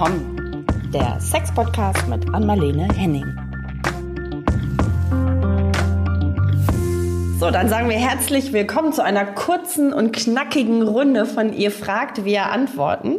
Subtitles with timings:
[0.00, 0.64] willkommen.
[0.94, 3.26] Der Sex-Podcast mit Anmalene Henning.
[7.38, 12.24] So, dann sagen wir herzlich willkommen zu einer kurzen und knackigen Runde von Ihr fragt,
[12.24, 13.16] wir antworten.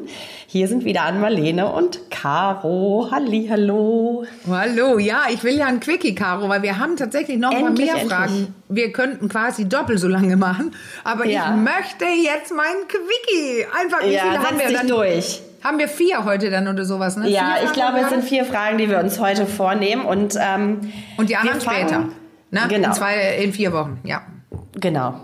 [0.48, 3.10] Hier sind wieder Anmalene und Caro.
[3.12, 4.26] Halli, hallo.
[4.50, 7.94] Hallo, ja, ich will ja ein Quickie, Caro, weil wir haben tatsächlich noch mal mehr
[7.94, 8.12] endlich.
[8.12, 8.56] Fragen.
[8.70, 10.74] Wir könnten quasi doppelt so lange machen,
[11.04, 11.54] aber ja.
[11.54, 13.68] ich möchte jetzt meinen Quickie.
[13.80, 15.44] Einfach, wie ja, viele haben wir dann durch?
[15.64, 17.30] Haben wir vier heute dann oder sowas, ne?
[17.30, 20.06] Ja, vier ich glaube, es sind vier Fragen, die wir uns heute vornehmen.
[20.06, 20.82] Und, ähm,
[21.18, 22.06] und die anderen später.
[22.52, 22.62] Ne?
[22.68, 22.90] Genau.
[22.90, 24.22] In, zwei, in vier Wochen, ja.
[24.74, 25.16] Genau.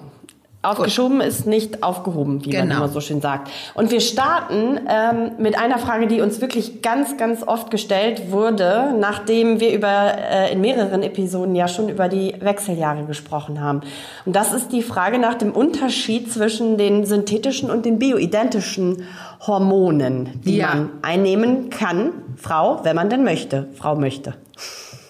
[0.64, 1.28] Aufgeschoben Gut.
[1.28, 2.66] ist nicht aufgehoben, wie genau.
[2.66, 3.50] man immer so schön sagt.
[3.76, 8.94] Und wir starten ähm, mit einer Frage, die uns wirklich ganz, ganz oft gestellt wurde,
[9.00, 13.82] nachdem wir über äh, in mehreren Episoden ja schon über die Wechseljahre gesprochen haben.
[14.26, 19.04] Und das ist die Frage nach dem Unterschied zwischen den synthetischen und den bioidentischen
[19.40, 20.68] Hormonen, die ja.
[20.68, 24.36] man einnehmen kann, Frau, wenn man denn möchte, Frau möchte.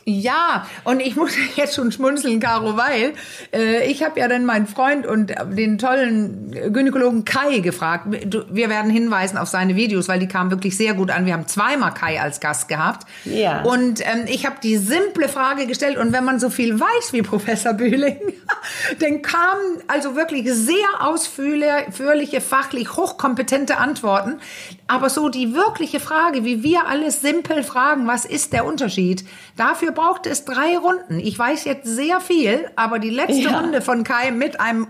[0.10, 3.14] Ja, und ich muss jetzt schon schmunzeln, Caro, weil
[3.54, 8.06] äh, ich habe ja dann meinen Freund und den tollen Gynäkologen Kai gefragt.
[8.50, 11.26] Wir werden hinweisen auf seine Videos, weil die kamen wirklich sehr gut an.
[11.26, 13.06] Wir haben zweimal Kai als Gast gehabt.
[13.26, 13.64] Ja.
[13.64, 17.22] Und ähm, ich habe die simple Frage gestellt und wenn man so viel weiß wie
[17.22, 18.18] Professor Bühling,
[19.00, 24.40] dann kamen also wirklich sehr ausführliche, fachlich hochkompetente Antworten.
[24.88, 29.26] Aber so die wirkliche Frage, wie wir alles simpel fragen, was ist der Unterschied?
[29.58, 31.20] Dafür braucht es drei Runden.
[31.20, 33.60] Ich weiß jetzt sehr viel, aber die letzte ja.
[33.60, 34.88] Runde von Kai mit einem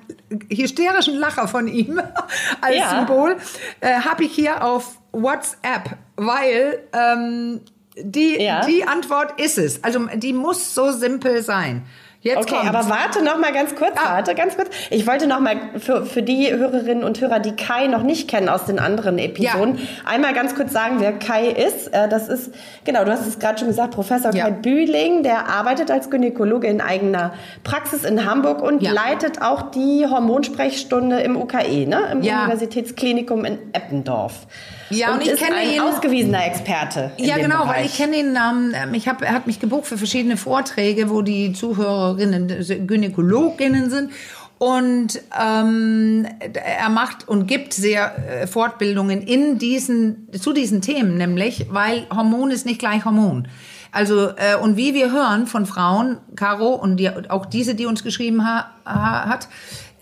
[0.49, 1.97] hysterischen Lacher von ihm
[2.61, 2.89] als ja.
[2.89, 3.38] Symbol
[3.80, 7.61] äh, habe ich hier auf WhatsApp, weil ähm,
[7.95, 8.66] die, ja.
[8.66, 9.81] die Antwort ist es.
[9.81, 11.86] Also die muss so simpel sein.
[12.28, 12.67] Jetzt okay, kommt's.
[12.67, 14.16] aber warte noch mal ganz kurz, ah.
[14.16, 14.70] warte ganz kurz.
[14.89, 18.50] Ich wollte noch mal für, für die Hörerinnen und Hörer, die Kai noch nicht kennen
[18.50, 19.83] aus den anderen Episoden, ja.
[20.06, 21.88] einmal ganz kurz sagen, wer Kai ist.
[21.94, 24.45] Äh, das ist, genau, du hast es gerade schon gesagt, Professor ja.
[24.45, 27.33] Kai Bühling, der arbeitet als Gynäkologe in eigener
[27.64, 28.92] Praxis in Hamburg und ja.
[28.92, 32.02] leitet auch die Hormonsprechstunde im UKE, ne?
[32.11, 34.48] im Universitätsklinikum in Eppendorf.
[34.89, 37.11] Ja, und, und ich ist kenne ein ihn ausgewiesener Experte.
[37.17, 37.77] ja, genau, Bereich.
[37.77, 38.37] weil ich kenne ihn.
[38.37, 44.11] Ähm, ich habe, er hat mich gebucht für verschiedene Vorträge, wo die Zuhörerinnen Gynäkologinnen sind.
[44.59, 51.67] Und ähm, er macht und gibt sehr äh, Fortbildungen in diesen zu diesen Themen, nämlich
[51.69, 53.48] weil Hormon ist nicht gleich Hormon.
[53.92, 58.04] Also äh, und wie wir hören von Frauen, Caro und die, auch diese, die uns
[58.04, 59.48] geschrieben ha, ha, hat,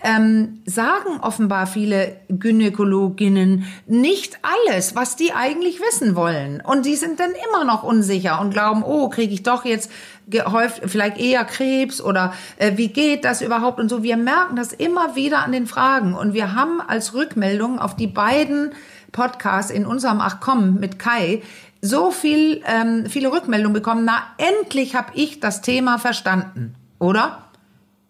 [0.06, 6.62] ähm, sagen offenbar viele Gynäkologinnen nicht alles, was die eigentlich wissen wollen.
[6.62, 9.92] Und die sind dann immer noch unsicher und glauben, oh, kriege ich doch jetzt
[10.28, 14.04] gehäuft, vielleicht eher Krebs oder äh, wie geht das überhaupt und so.
[14.04, 18.08] Wir merken das immer wieder an den Fragen und wir haben als Rückmeldung auf die
[18.08, 18.74] beiden
[19.12, 21.42] Podcasts in unserem Ach komm mit Kai
[21.82, 24.06] so viel ähm, viele Rückmeldungen bekommen.
[24.06, 27.45] Na endlich habe ich das Thema verstanden, oder?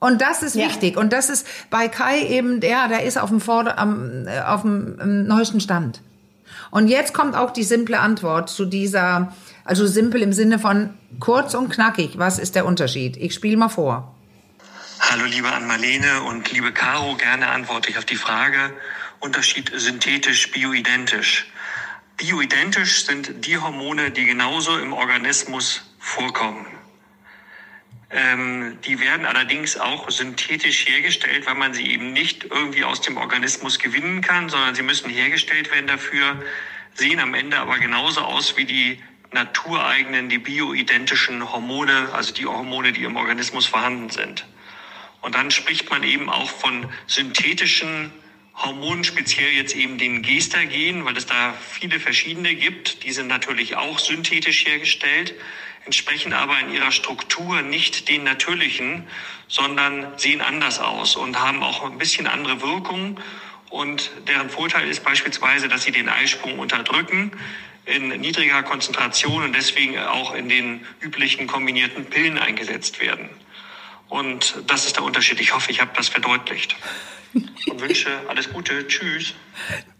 [0.06, 0.68] Und das ist ja.
[0.68, 0.98] wichtig.
[0.98, 4.62] Und das ist bei Kai eben der, der ist auf dem, Vorder-, am, äh, auf
[4.62, 6.00] dem neuesten Stand.
[6.70, 9.34] Und jetzt kommt auch die simple Antwort zu dieser,
[9.64, 12.20] also simpel im Sinne von kurz und knackig.
[12.20, 13.18] Was ist der Unterschied?
[13.18, 14.14] Ich spiele mal vor.
[15.00, 18.74] Hallo liebe Ann-Marlene und liebe Caro, gerne antworte ich auf die Frage
[19.22, 21.48] Unterschied synthetisch, bioidentisch.
[22.18, 26.75] Bioidentisch sind die Hormone, die genauso im Organismus vorkommen.
[28.16, 33.18] Ähm, die werden allerdings auch synthetisch hergestellt, weil man sie eben nicht irgendwie aus dem
[33.18, 36.42] Organismus gewinnen kann, sondern sie müssen hergestellt werden dafür,
[36.94, 42.94] sehen am Ende aber genauso aus wie die natureigenen, die bioidentischen Hormone, also die Hormone,
[42.94, 44.46] die im Organismus vorhanden sind.
[45.20, 48.14] Und dann spricht man eben auch von synthetischen
[48.54, 53.04] Hormonen, speziell jetzt eben den Gestagen, weil es da viele verschiedene gibt.
[53.04, 55.36] Die sind natürlich auch synthetisch hergestellt
[55.86, 59.08] entsprechen aber in ihrer Struktur nicht den natürlichen,
[59.48, 63.20] sondern sehen anders aus und haben auch ein bisschen andere Wirkungen.
[63.70, 67.32] Und deren Vorteil ist beispielsweise, dass sie den Eisprung unterdrücken
[67.86, 73.30] in niedriger Konzentration und deswegen auch in den üblichen kombinierten Pillen eingesetzt werden.
[74.10, 75.40] Und das ist der Unterschied.
[75.40, 76.76] Ich hoffe, ich habe das verdeutlicht.
[77.34, 78.88] Und wünsche alles Gute.
[78.88, 79.34] Tschüss.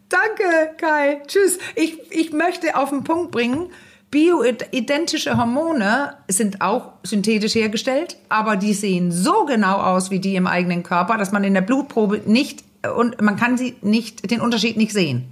[0.10, 1.22] Danke, Kai.
[1.28, 1.60] Tschüss.
[1.76, 3.72] Ich, ich möchte auf den Punkt bringen,
[4.16, 10.48] Bioidentische Hormone sind auch synthetisch hergestellt, aber die sehen so genau aus wie die im
[10.48, 12.64] eigenen Körper, dass man in der Blutprobe nicht
[12.96, 15.26] und man kann sie nicht den Unterschied nicht sehen.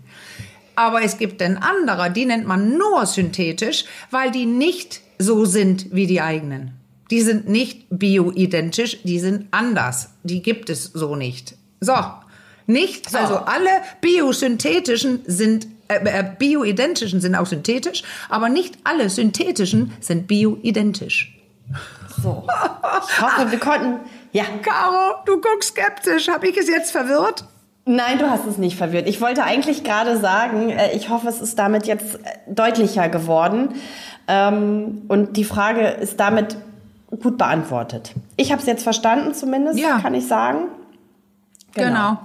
[0.75, 5.95] Aber es gibt dann andere, die nennt man nur synthetisch, weil die nicht so sind
[5.95, 6.73] wie die eigenen.
[7.09, 10.09] Die sind nicht bioidentisch, die sind anders.
[10.23, 11.55] Die gibt es so nicht.
[11.79, 11.95] So,
[12.67, 13.17] nicht, so.
[13.17, 13.69] also alle
[14.01, 21.37] biosynthetischen sind äh, äh, bioidentischen sind auch synthetisch, aber nicht alle synthetischen sind bioidentisch.
[22.21, 22.43] So.
[23.09, 23.99] Ich hoffe, wir konnten.
[24.31, 24.43] Ja.
[24.61, 26.27] Caro, du guckst skeptisch.
[26.29, 27.45] Habe ich es jetzt verwirrt?
[27.85, 29.07] Nein, du hast es nicht verwirrt.
[29.09, 33.69] Ich wollte eigentlich gerade sagen, äh, ich hoffe, es ist damit jetzt äh, deutlicher geworden.
[34.27, 36.55] Ähm, und die Frage ist damit
[37.21, 38.13] gut beantwortet.
[38.37, 39.99] Ich habe es jetzt verstanden, zumindest, Ja.
[39.99, 40.65] kann ich sagen.
[41.75, 42.17] Genau.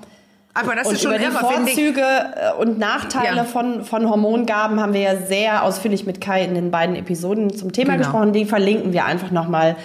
[0.54, 1.38] Aber das und ist schon über die irre.
[1.38, 3.44] Vorzüge äh, und Nachteile Ja.
[3.44, 7.72] von, von Hormongaben haben wir ja sehr ausführlich mit Kai in den beiden Episoden zum
[7.72, 8.04] Thema Genau.
[8.06, 8.32] gesprochen.
[8.32, 9.76] Die verlinken wir einfach nochmal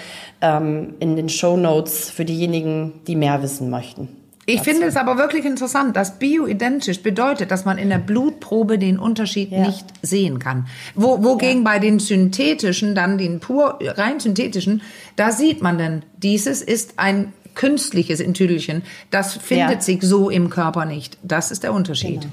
[0.42, 4.08] ähm, in den Show Notes für diejenigen, die mehr wissen möchten.
[4.46, 9.00] Ich finde es aber wirklich interessant, dass bioidentisch bedeutet, dass man in der Blutprobe den
[9.00, 9.66] Unterschied Ja.
[9.66, 10.68] nicht sehen kann.
[10.96, 14.82] Wo, wogegen bei den synthetischen, dann den pur rein synthetischen,
[15.16, 18.84] da sieht man dann, dieses ist ein künstliches Entüdelchen.
[19.12, 19.82] Das findet Ja.
[19.82, 21.18] sich so im Körper nicht.
[21.24, 22.28] Das ist der Unterschied.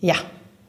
[0.00, 0.14] Ja,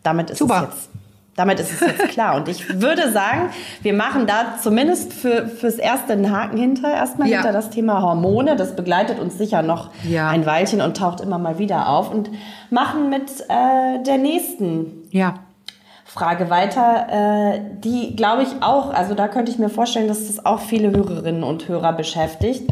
[0.03, 0.67] damit ist Super.
[0.69, 0.89] es jetzt.
[1.38, 2.35] Damit ist es jetzt klar.
[2.35, 3.49] Und ich würde sagen,
[3.81, 7.38] wir machen da zumindest für, fürs erste einen Haken hinter, erstmal Ja.
[7.38, 8.57] hinter das Thema Hormone.
[8.57, 10.27] Das begleitet uns sicher noch Ja.
[10.29, 12.11] ein Weilchen und taucht immer mal wieder auf.
[12.11, 12.29] Und
[12.69, 15.35] machen mit äh, der nächsten Ja.
[16.03, 17.07] Frage weiter,
[17.55, 20.91] äh, die glaube ich auch, also da könnte ich mir vorstellen, dass das auch viele
[20.91, 22.69] Hörerinnen und Hörer beschäftigt.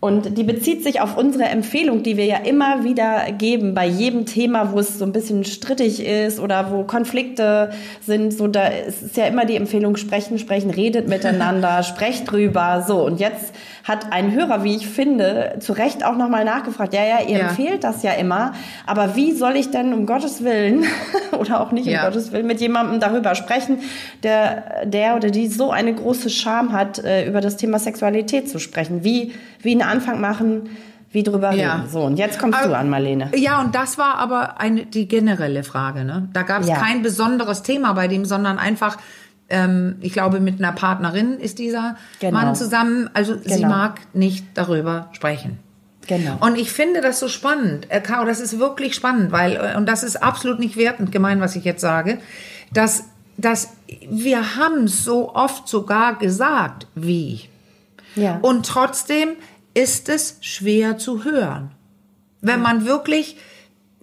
[0.00, 4.24] Und die bezieht sich auf unsere Empfehlung, die wir ja immer wieder geben bei jedem
[4.24, 7.70] Thema, wo es so ein bisschen strittig ist oder wo Konflikte
[8.00, 8.32] sind.
[8.32, 12.82] So, da ist ja immer die Empfehlung, sprechen, sprechen, redet miteinander, sprecht drüber.
[12.88, 13.54] So, und jetzt
[13.90, 16.94] hat ein Hörer, wie ich finde, zu Recht auch nochmal nachgefragt.
[16.94, 17.48] Ja, ja, ihr Ja.
[17.48, 18.52] empfehlt das ja immer,
[18.86, 20.84] aber wie soll ich denn um Gottes Willen
[21.38, 22.04] oder auch nicht um Ja.
[22.06, 23.80] Gottes Willen mit jemandem darüber sprechen,
[24.22, 28.58] der, der oder die so eine große Scham hat, äh, über das Thema Sexualität zu
[28.58, 29.04] sprechen?
[29.04, 30.70] Wie, wie einen Anfang machen,
[31.12, 31.74] wie drüber Ja.
[31.74, 31.88] reden?
[31.90, 33.30] So, und jetzt kommst Aber- du an, Marlene.
[33.34, 36.04] Ja, und das war aber eine, die generelle Frage.
[36.04, 36.28] Ne?
[36.32, 36.76] Da gab es Ja.
[36.76, 38.96] kein besonderes Thema bei dem, sondern einfach,
[39.50, 42.38] ähm, ich glaube, mit einer Partnerin ist dieser Genau.
[42.38, 43.10] Mann zusammen.
[43.14, 43.68] Also sie Genau.
[43.68, 45.58] mag nicht darüber sprechen.
[46.06, 46.38] Genau.
[46.40, 49.86] Und ich finde das so spannend, äh, Caro, das ist wirklich spannend, weil, äh, und
[49.86, 52.18] das ist absolut nicht wertend gemeint, was ich jetzt sage,
[52.72, 53.04] dass,
[53.36, 53.74] dass
[54.08, 57.42] wir haben so oft sogar gesagt, wie.
[58.16, 58.38] Ja.
[58.42, 59.30] Und trotzdem
[59.74, 61.70] ist es schwer zu hören.
[62.40, 63.36] Wenn man wirklich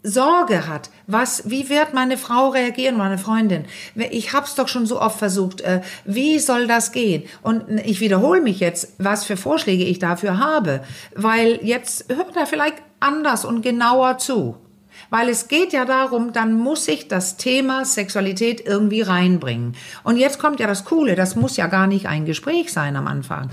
[0.08, 3.66] Sorge hat, was, wie wird meine Frau reagieren, meine Freundin?
[3.96, 5.62] Ich hab's doch schon so oft versucht.
[5.62, 7.24] Äh, wie soll das gehen?
[7.42, 10.82] Und ich wiederhole mich jetzt, was für Vorschläge ich dafür habe,
[11.16, 14.56] weil jetzt hört er vielleicht anders und genauer zu.
[15.10, 19.76] Weil es geht ja darum, dann muss ich das Thema Sexualität irgendwie reinbringen.
[20.04, 23.08] Und jetzt kommt ja das Coole, das muss ja gar nicht ein Gespräch sein am
[23.08, 23.50] Anfang.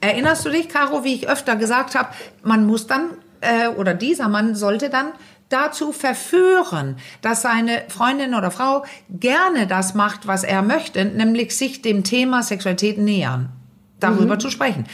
[0.00, 2.08] Erinnerst du dich, Caro, wie ich öfter gesagt habe,
[2.42, 3.10] man muss dann,
[3.40, 5.12] äh, oder dieser Mann sollte dann
[5.50, 11.82] dazu verführen, dass seine Freundin oder Frau gerne das macht, was er möchte, nämlich sich
[11.82, 13.50] dem Thema Sexualität nähern,
[13.98, 14.86] darüber zu sprechen.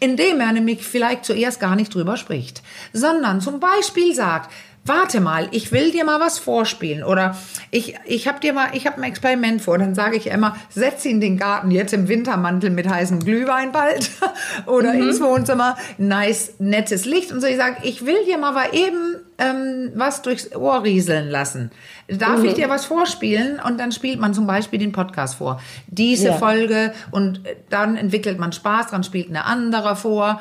[0.00, 2.62] Indem er nämlich vielleicht zuerst gar nicht drüber spricht,
[2.92, 4.50] sondern zum Beispiel sagt,
[4.86, 7.36] warte mal, ich will dir mal was vorspielen oder
[7.70, 11.04] ich, ich habe dir mal, ich habe ein Experiment vor, dann sage ich immer, setz
[11.04, 14.10] ihn in den Garten jetzt im Wintermantel mit heißem Glühwein bald
[14.66, 17.46] oder ins Wohnzimmer, nice, nettes Licht und so.
[17.46, 21.70] Ich sage, ich will dir mal mal eben ähm, was durchs Ohr rieseln lassen.
[22.08, 23.60] Darf ich dir was vorspielen?
[23.60, 25.60] Und dann spielt man zum Beispiel den Podcast vor.
[25.88, 26.32] Diese Ja.
[26.38, 30.40] Folge und äh, dann entwickelt man Spaß dran, spielt eine andere vor.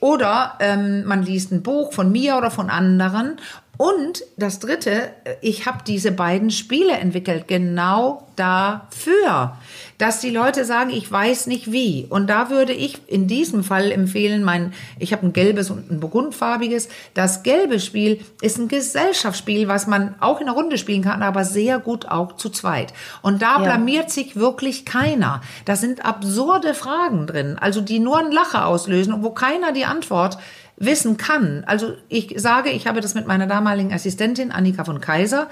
[0.00, 3.36] Oder ähm, man liest ein Buch von mir oder von anderen.
[3.82, 9.56] Und das Dritte, äh, ich habe diese beiden Spiele entwickelt, genau dafür,
[9.98, 12.06] dass die Leute sagen, ich weiß nicht wie.
[12.08, 15.98] Und da würde ich in diesem Fall empfehlen, mein, ich habe ein gelbes und ein
[15.98, 16.88] burgundfarbiges.
[17.14, 21.44] Das gelbe Spiel ist ein Gesellschaftsspiel, was man auch in der Runde spielen kann, aber
[21.44, 22.92] sehr gut auch zu zweit.
[23.20, 23.64] Und da Ja.
[23.64, 25.40] blamiert sich wirklich keiner.
[25.64, 29.86] Da sind absurde Fragen drin, also die nur einen Lacher auslösen und wo keiner die
[29.86, 30.38] Antwort
[30.84, 31.64] wissen kann.
[31.66, 35.48] Also ich sage, ich habe das mit meiner damaligen Assistentin Annika von Kaiser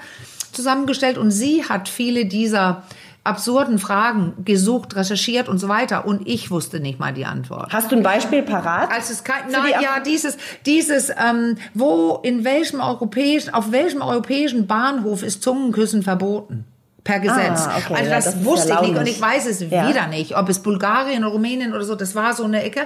[0.51, 2.83] zusammengestellt und sie hat viele dieser
[3.23, 7.71] absurden Fragen gesucht, recherchiert und so weiter und ich wusste nicht mal die Antwort.
[7.71, 8.91] Hast du ein Beispiel parat?
[8.91, 14.01] Als es kein, na, die ja, dieses, dieses, ähm, wo, in welchem europäischen, auf welchem
[14.01, 16.65] europäischen Bahnhof ist Zungenküssen verboten?
[17.03, 17.61] Per Gesetz.
[17.65, 19.59] Ah, okay, also ja, das, das ist wusste ja ich nicht und ich weiß es
[19.61, 19.89] Ja.
[19.89, 22.81] wieder nicht, ob es Bulgarien oder Rumänien oder so, das war so eine Ecke.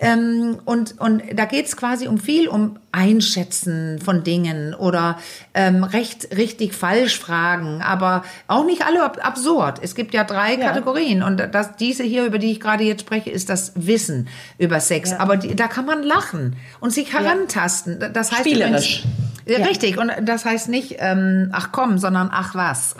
[0.00, 5.18] Ähm, und, und da geht es quasi um viel, um Einschätzen von Dingen oder
[5.54, 9.78] ähm, recht, richtig, falsch Fragen, aber auch nicht alle ab absurd.
[9.82, 10.66] Es gibt ja drei Ja.
[10.68, 14.26] Kategorien und das, diese hier, über die ich gerade jetzt spreche, ist das Wissen
[14.58, 15.12] über Sex.
[15.12, 15.20] Ja.
[15.20, 17.98] Aber die, da kann man lachen und sich herantasten.
[18.12, 19.04] Das heißt Spielerisch.
[19.04, 19.66] übrigens- Ja.
[19.66, 22.94] Richtig, und das heißt nicht, ähm, ach komm, sondern ach was.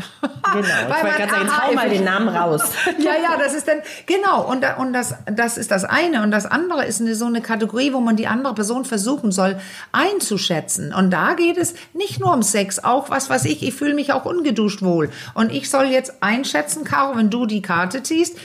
[0.52, 0.66] Genau, ich
[1.02, 2.62] wollte gerade sagen, hau mal den Namen raus.
[2.98, 6.22] ja, ja, das ist dann, genau, und, und das, das ist das eine.
[6.22, 9.58] Und das andere ist eine, so eine Kategorie, wo man die andere Person versuchen soll
[9.92, 10.92] einzuschätzen.
[10.92, 14.12] Und da geht es nicht nur um Sex, auch was weiß ich, ich fühle mich
[14.12, 15.10] auch ungeduscht wohl.
[15.32, 18.36] Und ich soll jetzt einschätzen, Caro, wenn du die Karte ziehst,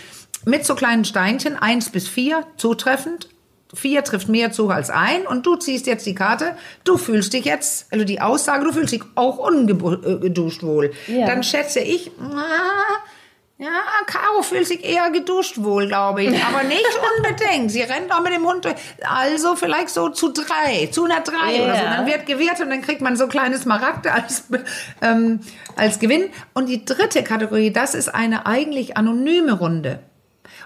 [0.45, 3.27] mit so kleinen Steinchen, eins bis vier, zutreffend,
[3.73, 7.45] vier trifft mehr zu als ein und du ziehst jetzt die Karte, du fühlst dich
[7.45, 10.91] jetzt, also die Aussage, du fühlst dich auch ungeduscht wohl.
[11.07, 11.27] Ja.
[11.27, 12.11] Dann schätze ich,
[13.59, 13.67] ja,
[14.07, 17.69] Caro fühlt sich eher geduscht wohl, glaube ich, aber nicht unbedingt.
[17.69, 18.75] Sie rennt auch mit dem Hund durch.
[19.01, 21.63] Also vielleicht so zu drei, zu einer drei yeah.
[21.65, 21.83] oder so.
[21.83, 24.45] Dann wird gewertet und dann kriegt man so kleines Smaragde als,
[25.01, 25.41] ähm,
[25.75, 26.29] als Gewinn.
[26.53, 29.99] Und die dritte Kategorie, das ist eine eigentlich anonyme Runde.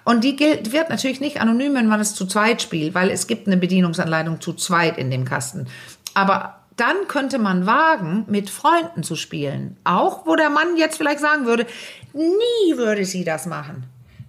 [0.06, 3.28] Und die gilt, wird natürlich nicht anonym, wenn man es zu zweit spielt, weil es
[3.28, 5.68] gibt eine Bedienungsanleitung zu zweit in dem Kasten.
[6.14, 9.78] Aber dann könnte man wagen, mit Freunden zu spielen.
[9.84, 11.66] Auch wo der Mann jetzt vielleicht sagen würde,
[12.14, 13.86] nie würde sie das machen.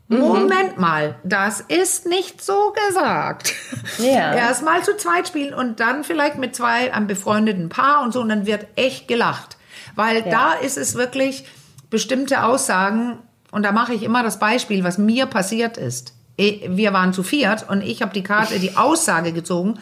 [0.08, 0.18] Mhm.
[0.18, 3.54] Moment mal, das ist nicht so gesagt.
[3.98, 4.34] Ja.
[4.34, 8.20] Erst mal zu zweit spielen und dann vielleicht mit zwei einem befreundeten Paar und so
[8.20, 9.56] und dann wird echt gelacht.
[9.94, 10.30] Weil ja.
[10.30, 11.46] da ist es wirklich
[11.88, 13.18] bestimmte Aussagen
[13.54, 16.12] und da mache ich immer das Beispiel, was mir passiert ist.
[16.36, 19.78] Wir waren zu viert und ich habe die Karte, die Aussage gezogen.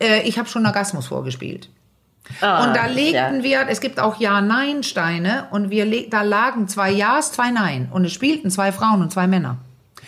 [0.00, 1.68] Äh, ich habe schon Orgasmus vorgespielt.
[2.40, 3.42] Ah, und da legten ja.
[3.44, 7.88] wir, es gibt auch Ja-Nein-Steine und wir, da lagen zwei Ja's, zwei Nein.
[7.92, 9.58] Und es spielten zwei Frauen und zwei Männer.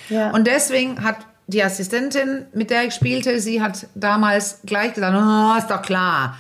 [0.09, 0.31] Ja.
[0.31, 5.57] Und deswegen hat die Assistentin, mit der ich spielte, sie hat damals gleich gesagt, oh,
[5.57, 6.37] ist doch klar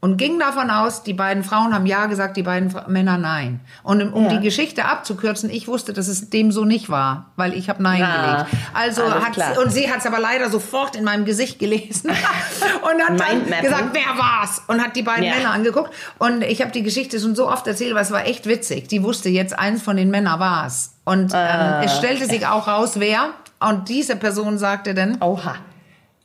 [0.00, 3.58] und ging davon aus, die beiden Frauen haben Ja gesagt, die beiden Männer Nein.
[3.82, 4.36] Und um ja.
[4.36, 7.98] die Geschichte abzukürzen, ich wusste, dass es dem so nicht war, weil ich habe Nein
[7.98, 8.64] ja, gelegt.
[8.74, 12.10] Also hat sie, und sie hat es aber leider sofort in meinem Gesicht gelesen
[12.82, 14.62] und hat dann gesagt, wer war's?
[14.68, 15.34] Und hat die beiden ja.
[15.34, 15.92] Männer angeguckt.
[16.18, 18.86] Und ich habe die Geschichte schon so oft erzählt, weil es war echt witzig.
[18.86, 20.94] Die wusste jetzt, eins von den Männern war's.
[21.04, 21.86] Und ähm, äh.
[21.86, 23.30] es stellte sich auch raus, wer.
[23.58, 25.56] Und diese Person sagte dann, Oha.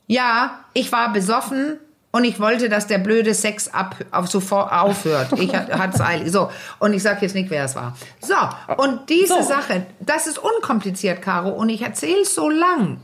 [0.06, 1.78] Ja, ich war besoffen
[2.14, 5.32] und ich wollte, dass der blöde Sex ab, auf sofort aufhört.
[5.36, 6.30] Ich hatte es eilig.
[6.30, 6.48] So.
[6.78, 7.96] Und ich sage jetzt nicht, wer es war.
[8.20, 8.36] So.
[8.76, 9.48] Und diese so.
[9.48, 11.48] Sache, das ist unkompliziert, Caro.
[11.48, 12.98] Und ich erzähle es so lang,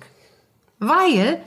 [0.79, 1.40] weil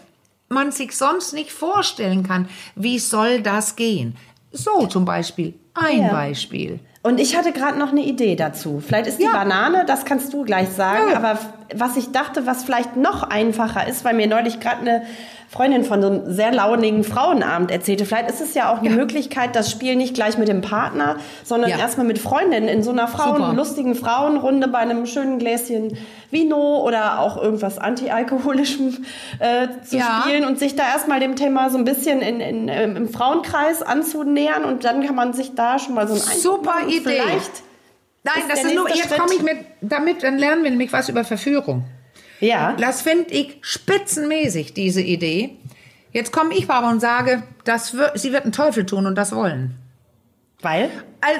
[0.49, 4.17] man sich sonst nicht vorstellen kann, wie soll das gehen.
[4.51, 5.53] So zum Beispiel.
[5.73, 6.11] Ein ja.
[6.11, 6.81] Beispiel.
[7.01, 8.83] Und ich hatte gerade noch eine Idee dazu.
[8.85, 9.31] Vielleicht ist die ja.
[9.31, 11.17] Banane, das kannst du gleich sagen, ja.
[11.17, 11.39] aber
[11.73, 15.03] was ich dachte, was vielleicht noch einfacher ist, weil mir neulich gerade eine
[15.53, 18.05] Freundin von so einem sehr launigen Frauenabend erzählte.
[18.05, 18.95] Vielleicht ist es ja auch eine ja.
[18.95, 21.77] Möglichkeit, das Spiel nicht gleich mit dem Partner, sondern ja.
[21.77, 23.53] erstmal mit Freundinnen in so einer Frauen, Super.
[23.53, 25.95] lustigen Frauenrunde bei einem schönen Gläschen
[26.31, 29.05] Vino oder auch irgendwas antialkoholischem
[29.37, 30.21] äh, zu ja.
[30.23, 33.83] spielen und sich da erstmal dem Thema so ein bisschen in, in, ähm, im Frauenkreis
[33.83, 37.01] anzunähern und dann kann man sich da schon mal so ein Super Idee.
[37.01, 37.61] Vielleicht
[38.23, 41.23] Nein, das ist nur, jetzt komme ich mit, damit, dann lernen wir nämlich was über
[41.23, 41.83] Verführung.
[42.43, 42.73] Ja.
[42.73, 45.57] Das finde ich spitzenmäßig, diese Idee.
[46.11, 49.33] Jetzt komme ich aber und sage, das wird, sie wird einen Teufel tun und das
[49.33, 49.75] wollen.
[50.61, 50.89] Weil?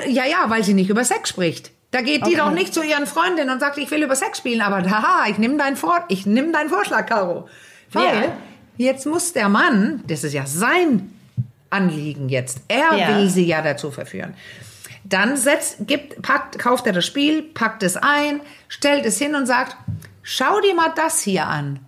[0.08, 1.72] Ja, ja, weil sie nicht über Sex spricht.
[1.92, 4.62] Da geht die doch nicht zu ihren Freundinnen und sagt, ich will über Sex spielen,
[4.62, 7.48] aber haha, ich nehme deinen, Vor ich nehm deinen Vorschlag, Caro.
[7.92, 8.38] Weil ja.
[8.78, 11.14] jetzt muss der Mann, das ist ja sein
[11.70, 13.08] Anliegen jetzt, er ja.
[13.10, 14.34] will sie ja dazu verführen.
[15.04, 19.46] Dann setzt, gibt, packt, kauft er das Spiel, packt es ein, stellt es hin und
[19.46, 19.78] sagt,
[20.24, 21.80] Schau dir mal das hier an.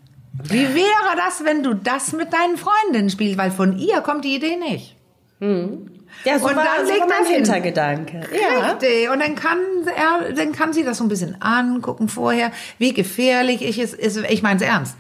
[0.44, 3.38] Wie wäre das, wenn du das mit deinen Freundinnen spielst?
[3.38, 4.96] Weil von ihr kommt die Idee nicht.
[5.40, 5.90] Hm.
[6.24, 8.22] Ja, so und war, dann so legt mein Hintergedanke.
[8.32, 8.72] Ja.
[8.72, 9.10] Richtig.
[9.10, 9.60] Und dann kann
[9.96, 14.18] er, dann kann sie das so ein bisschen angucken vorher, wie gefährlich ich es ist.
[14.30, 14.96] Ich meine es ernst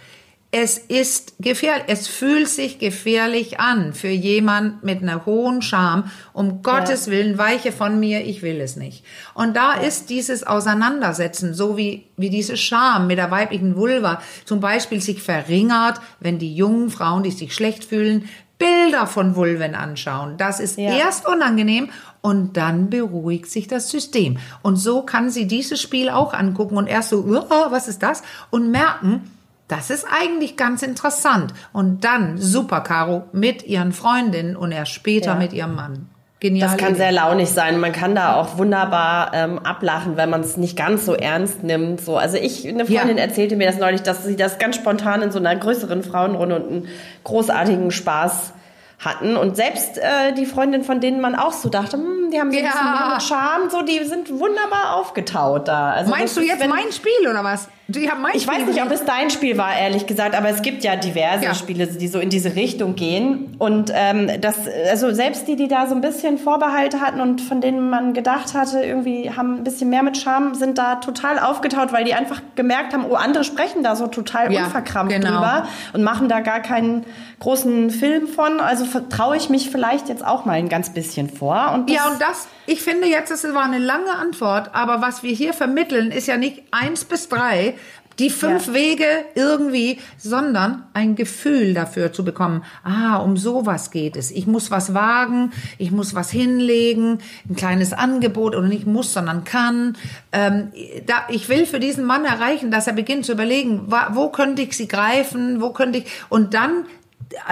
[0.57, 6.09] es ist gefährlich, es fühlt sich gefährlich an für jemand mit einer hohen Scham.
[6.31, 7.11] Um Gottes ja.
[7.11, 9.03] Willen, weiche von mir, ich will es nicht.
[9.33, 9.81] Und da ja.
[9.81, 15.21] ist dieses Auseinandersetzen, so wie, wie diese Scham mit der weiblichen Vulva zum Beispiel sich
[15.21, 20.37] verringert, wenn die jungen Frauen, die sich schlecht fühlen, Bilder von Vulven anschauen.
[20.37, 20.95] Das ist ja.
[20.95, 21.89] erst unangenehm
[22.21, 24.37] und dann beruhigt sich das System.
[24.61, 28.23] Und so kann sie dieses Spiel auch angucken und erst so, was ist das?
[28.51, 29.29] Und merken,
[29.67, 31.53] das ist eigentlich ganz interessant.
[31.73, 35.35] Und dann, super, Caro, mit ihren Freundinnen und erst später ja.
[35.35, 36.09] mit ihrem Mann.
[36.41, 36.67] Genial.
[36.69, 36.97] Das kann Idee.
[36.97, 37.79] sehr launig sein.
[37.79, 42.01] Man kann da auch wunderbar ähm, ablachen, wenn man es nicht ganz so ernst nimmt.
[42.01, 43.23] So, also ich, eine Freundin ja.
[43.23, 46.67] erzählte mir das neulich, dass sie das ganz spontan in so einer größeren Frauenrunde und
[46.69, 46.87] einen
[47.23, 48.53] großartigen Spaß
[48.99, 49.37] hatten.
[49.37, 52.57] Und selbst äh, die Freundin, von denen man auch so dachte, hm, die haben so
[52.57, 52.71] ein Ja.
[52.71, 55.91] bisschen mehr mit Charme, so, die sind wunderbar aufgetaut da.
[55.91, 57.69] Also Meinst du ist, jetzt wenn- mein Spiel oder was?
[57.87, 60.49] Die haben mein Ich Spiel weiß nicht, ob es dein Spiel war, ehrlich gesagt, aber
[60.49, 61.53] es gibt ja diverse Ja.
[61.53, 63.55] Spiele, die so in diese Richtung gehen.
[63.59, 64.55] Und ähm, das,
[64.89, 68.55] also selbst die, die da so ein bisschen Vorbehalte hatten und von denen man gedacht
[68.55, 72.41] hatte, irgendwie haben ein bisschen mehr mit Charme, sind da total aufgetaut, weil die einfach
[72.55, 75.33] gemerkt haben, oh, andere sprechen da so total Ja, unverkrampft genau.
[75.33, 77.05] drüber und machen da gar keinen
[77.39, 78.59] großen Film von.
[78.61, 81.71] Also vertraue ich mich vielleicht jetzt auch mal ein ganz bisschen vor.
[81.75, 85.33] Und Ja, und das, ich finde jetzt, das war eine lange Antwort, aber was wir
[85.33, 87.75] hier vermitteln, ist ja nicht eins bis drei,
[88.19, 88.73] die fünf Ja.
[88.73, 89.05] Wege
[89.35, 92.63] irgendwie, sondern ein Gefühl dafür zu bekommen.
[92.83, 94.31] Ah, um sowas geht es.
[94.31, 97.19] Ich muss was wagen, ich muss was hinlegen,
[97.49, 99.97] ein kleines Angebot oder nicht muss, sondern kann.
[100.31, 100.71] Ähm,
[101.05, 104.77] da, ich will für diesen Mann erreichen, dass er beginnt zu überlegen, wo könnte ich
[104.77, 106.85] sie greifen, wo könnte ich, und dann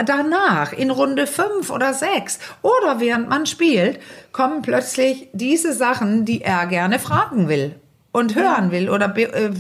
[0.05, 4.00] danach, in Runde fünf oder sechs oder während man spielt,
[4.32, 7.75] kommen plötzlich diese Sachen, die er gerne fragen will
[8.12, 9.51] und hören will oder be äh,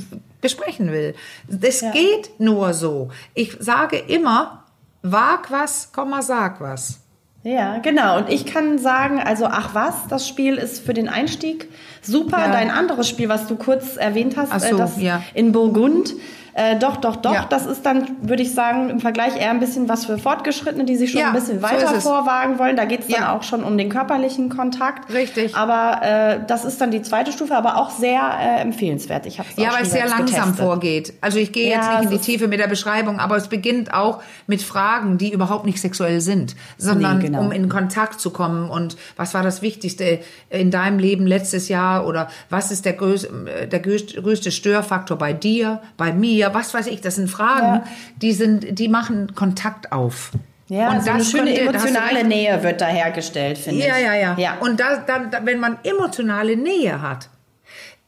[0.41, 1.15] besprechen will.
[1.47, 3.09] Das geht nur so.
[3.33, 4.65] Ich sage immer,
[5.01, 6.99] wag was, Komma, sag was.
[7.43, 8.17] Ja, genau.
[8.17, 11.69] Und ich kann sagen, also ach was, das Spiel ist für den Einstieg
[12.01, 12.39] super.
[12.39, 12.51] Ja.
[12.51, 15.23] Dein anderes Spiel, was du kurz erwähnt hast, Ach so, äh, das ja.
[15.33, 16.13] in Burgund.
[16.55, 17.33] Äh, doch, doch, doch.
[17.33, 17.45] Ja.
[17.49, 20.95] Das ist dann, würde ich sagen, im Vergleich eher ein bisschen was für Fortgeschrittene, die
[20.95, 22.03] sich schon Ja, ein bisschen so weiter es.
[22.03, 22.75] vorwagen wollen.
[22.75, 23.35] Da geht es dann Ja.
[23.35, 25.11] auch schon um den körperlichen Kontakt.
[25.11, 25.55] Richtig.
[25.55, 29.25] Aber äh, das ist dann die zweite Stufe, aber auch sehr äh, empfehlenswert.
[29.25, 31.13] Ich habe Ja, weil es sehr langsam vorgeht.
[31.21, 34.21] Also ich gehe jetzt nicht in die Tiefe mit der Beschreibung, aber es beginnt auch
[34.45, 37.39] mit Fragen, die überhaupt nicht sexuell sind, sondern Nee, genau.
[37.41, 40.19] um in Kontakt zu kommen und was war das Wichtigste
[40.49, 45.33] in deinem Leben letztes Jahr oder was ist der größte, der größte größte Störfaktor bei
[45.33, 47.83] dir, bei mir, was weiß ich, das sind Fragen, Ja.
[48.17, 50.31] die sind, die machen Kontakt auf.
[50.69, 52.23] Ja, und so eine schöne könnte- emotionale.
[52.23, 54.03] Nähe wird da hergestellt, finde Ja, ich.
[54.03, 54.57] ja, ja, ja.
[54.59, 57.29] Und da, dann, da, wenn man emotionale Nähe hat,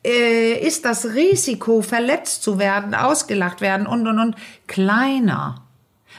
[0.05, 4.35] äh, ist das Risiko, verletzt zu werden, ausgelacht werden und, und, und
[4.67, 5.61] kleiner.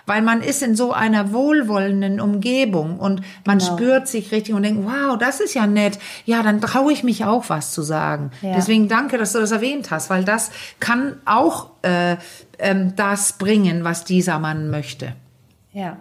[0.07, 3.73] Weil man ist in so einer wohlwollenden Umgebung und man Genau.
[3.75, 5.99] spürt sich richtig und denkt, wow, das ist ja nett.
[6.25, 8.31] Ja, dann traue ich mich auch was zu sagen.
[8.41, 8.55] Ja.
[8.55, 12.17] Deswegen danke, dass du das erwähnt hast, weil das kann auch äh,
[12.59, 15.15] ähm, das bringen, was dieser Mann möchte.
[15.73, 15.97] ja.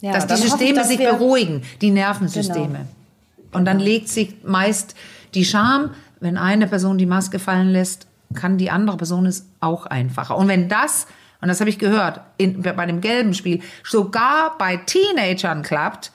[0.00, 0.12] ja.
[0.12, 2.68] dass die hoffe ich, Systeme dass sich beruhigen, die Nervensysteme.
[2.68, 3.58] Genau.
[3.58, 4.94] Und dann legt sich meist
[5.34, 5.90] die Scham,
[6.20, 10.36] wenn eine Person die Maske fallen lässt, kann die andere Person es auch einfacher.
[10.36, 11.06] Und wenn das,
[11.40, 16.10] und das habe ich gehört, in, bei dem gelben Spiel, sogar bei Teenagern klappt,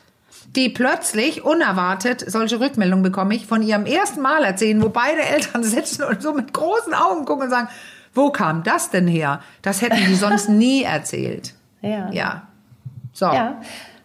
[0.55, 5.63] die plötzlich unerwartet, solche Rückmeldungen bekomme ich, von ihrem ersten Mal erzählen, wo beide Eltern
[5.63, 7.69] sitzen und so mit großen Augen gucken und sagen,
[8.13, 9.41] wo kam das denn her?
[9.63, 11.53] Das hätten die sonst nie erzählt.
[11.81, 12.11] Ja.
[12.11, 12.43] Ja.
[13.13, 13.25] So.
[13.25, 13.61] Ja.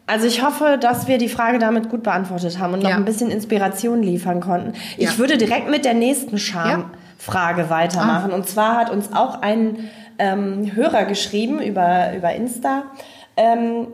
[0.07, 2.97] Also ich hoffe, dass wir die Frage damit gut beantwortet haben und noch Ja.
[2.97, 4.73] ein bisschen Inspiration liefern konnten.
[4.97, 5.19] Ich Ja.
[5.19, 6.39] würde direkt mit der nächsten
[7.19, 8.33] Schamfrage weitermachen.
[8.33, 12.85] Und zwar hat uns auch ein ähm, Hörer geschrieben über, über Insta.
[13.37, 13.89] Ähm,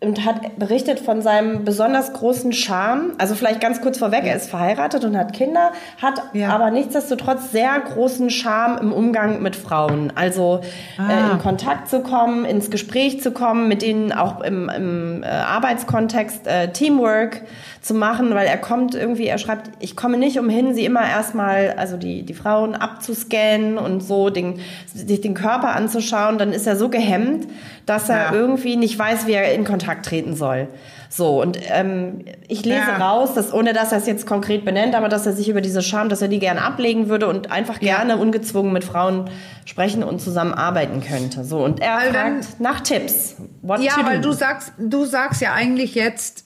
[0.00, 3.14] und hat berichtet von seinem besonders großen Charme.
[3.18, 6.50] Also vielleicht ganz kurz vorweg, er ist verheiratet und hat Kinder, hat Ja.
[6.50, 10.12] aber nichtsdestotrotz sehr großen Charme im Umgang mit Frauen.
[10.14, 10.60] Also
[10.98, 11.32] äh, Ah.
[11.32, 16.46] in Kontakt zu kommen, ins Gespräch zu kommen, mit denen auch im, im äh, Arbeitskontext
[16.46, 17.42] äh, Teamwork
[17.80, 21.74] zu machen, weil er kommt irgendwie, er schreibt, ich komme nicht umhin, sie immer erstmal,
[21.76, 24.60] also die, die Frauen abzuscannen und so den,
[24.94, 27.48] sich den Körper anzuschauen, dann ist er so gehemmt,
[27.86, 28.32] dass er Ja.
[28.32, 30.68] irgendwie nicht weiß, wie er in Kontakt treten soll.
[31.10, 32.96] So, und ähm, ich lese Ja.
[32.98, 35.80] raus, dass, ohne dass er es jetzt konkret benennt, aber dass er sich über diese
[35.82, 37.96] Scham, dass er die gerne ablegen würde und einfach Ja.
[37.96, 39.30] gerne ungezwungen mit Frauen
[39.64, 41.44] sprechen und zusammenarbeiten könnte.
[41.44, 43.36] So, und er Weil dann- fragt nach Tipps.
[43.62, 44.28] What Ja, weil do.
[44.30, 46.44] du sagst, du sagst ja eigentlich jetzt,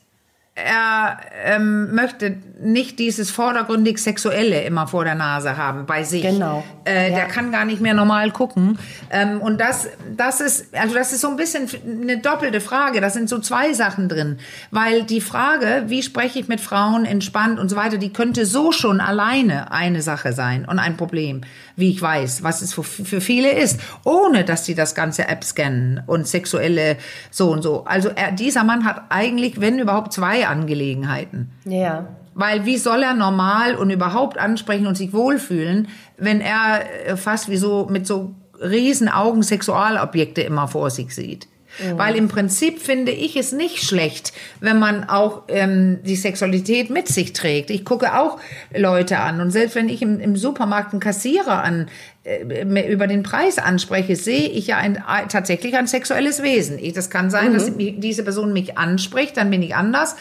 [0.55, 6.23] er ähm, möchte nicht dieses vordergründig Sexuelle immer vor der Nase haben bei sich.
[6.23, 6.63] Genau.
[6.85, 7.17] Äh, Ja.
[7.17, 8.79] Der kann gar nicht mehr normal gucken.
[9.11, 13.01] Ähm, und das, das ist, also das ist so ein bisschen eine doppelte Frage.
[13.01, 14.39] Da sind so zwei Sachen drin.
[14.71, 18.73] Weil die Frage, wie spreche ich mit Frauen entspannt und so weiter, die könnte so
[18.73, 21.41] schon alleine eine Sache sein und ein Problem,
[21.77, 25.45] wie ich weiß, was es für, für viele ist, ohne dass sie das ganze App
[25.45, 26.99] scannen und sexuelle
[27.31, 27.85] so und so.
[27.87, 31.51] Also er, dieser Mann hat eigentlich, wenn überhaupt, zwei Angelegenheiten.
[31.65, 32.07] Ja.
[32.35, 37.51] Weil wie soll er normal und überhaupt ansprechen und sich wohlfühlen, wenn er äh, fast
[37.51, 41.49] wie so mit so riesen Augen Sexualobjekte immer vor sich sieht?
[41.97, 47.09] Weil im Prinzip finde ich es nicht schlecht, wenn man auch ähm, die Sexualität mit
[47.09, 47.71] sich trägt.
[47.71, 48.39] Ich gucke auch
[48.77, 51.89] Leute an und selbst wenn ich im, im Supermarkt einen Kassierer an
[52.25, 56.79] äh, über den Preis anspreche, sehe ich ja ein, äh, tatsächlich ein sexuelles Wesen.
[56.79, 60.17] Ich, das kann sein, dass mich, diese Person mich anspricht, dann bin ich anders.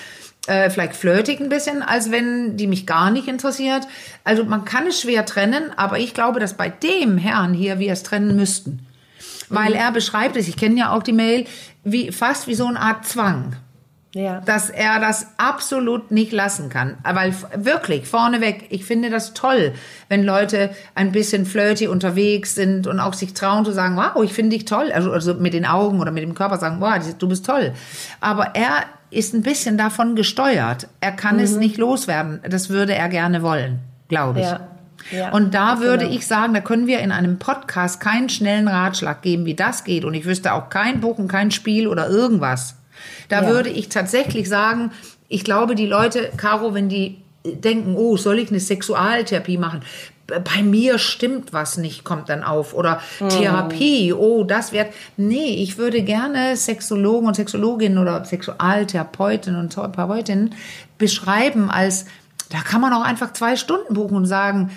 [0.48, 3.88] Äh, vielleicht flirtig ein bisschen, als wenn die mich gar nicht interessiert.
[4.24, 7.92] Also man kann es schwer trennen, aber ich glaube, dass bei dem Herrn hier wir
[7.92, 8.88] es trennen müssten.
[9.52, 11.46] Weil er beschreibt es, ich kenne ja auch die Mail,
[11.84, 13.56] wie, fast wie so eine Art Zwang.
[14.14, 14.42] Ja.
[14.42, 16.98] Dass er das absolut nicht lassen kann.
[17.04, 19.74] Weil wirklich, vorneweg, ich finde das toll,
[20.10, 24.34] wenn Leute ein bisschen flirty unterwegs sind und auch sich trauen zu sagen, wow, ich
[24.34, 24.92] finde dich toll.
[24.94, 27.74] Also, also mit den Augen oder mit dem Körper sagen, wow, du bist toll.
[28.20, 30.88] Aber er ist ein bisschen davon gesteuert.
[31.00, 32.42] Er kann es nicht loswerden.
[32.50, 34.46] Das würde er gerne wollen, glaube ich.
[34.46, 34.68] Ja.
[35.12, 35.32] Ja.
[35.32, 36.16] Und da würde Genau.
[36.18, 40.06] ich sagen, da können wir in einem Podcast keinen schnellen Ratschlag geben, wie das geht.
[40.06, 42.76] Und ich wüsste auch kein Buch und kein Spiel oder irgendwas.
[43.30, 43.48] Da Ja.
[43.50, 44.92] würde ich tatsächlich sagen,
[45.28, 49.82] ich glaube, die Leute, Caro, wenn die denken, oh, soll ich eine Sexualtherapie machen?
[50.28, 52.74] Bei mir stimmt was nicht, kommt dann auf.
[52.74, 54.88] Oder Therapie, oh, das wird.
[55.18, 60.54] Nee, ich würde gerne Sexologen und Sexologinnen oder Sexualtherapeutinnen und Therapeutinnen
[60.98, 62.06] beschreiben als,
[62.50, 64.72] da kann man auch einfach zwei Stunden buchen und sagen,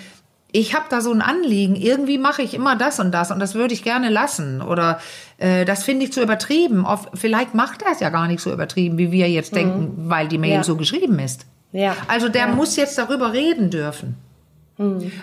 [0.57, 3.55] ich habe da so ein Anliegen, irgendwie mache ich immer das und das und das
[3.55, 4.99] würde ich gerne lassen oder
[5.37, 6.85] äh, das finde ich zu übertrieben.
[6.85, 10.27] Oft, vielleicht macht er es ja gar nicht so übertrieben, wie wir jetzt denken, weil
[10.29, 10.63] die Mail Ja.
[10.63, 11.45] so geschrieben ist.
[11.73, 11.95] Ja.
[12.07, 12.55] Also der Ja.
[12.55, 14.15] muss jetzt darüber reden dürfen.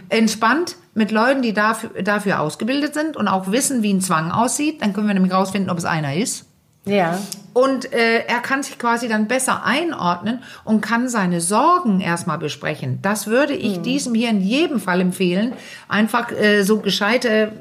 [0.08, 4.80] Entspannt mit Leuten, die dafür, dafür ausgebildet sind und auch wissen, wie ein Zwang aussieht.
[4.82, 6.46] Dann können wir nämlich rausfinden, ob es einer ist.
[6.84, 7.20] Ja.
[7.52, 12.98] Und äh, er kann sich quasi dann besser einordnen und kann seine Sorgen erstmal besprechen.
[13.02, 15.52] Das würde ich diesem hier in jedem Fall empfehlen.
[15.88, 17.52] Einfach äh, so gescheite,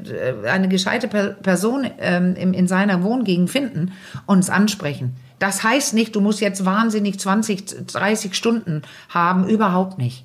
[0.46, 3.92] äh, eine gescheite per Person ähm, in, in seiner Wohngegend finden
[4.26, 5.16] und es ansprechen.
[5.40, 10.24] Das heißt nicht, du musst jetzt wahnsinnig 20, 30 Stunden haben, überhaupt nicht.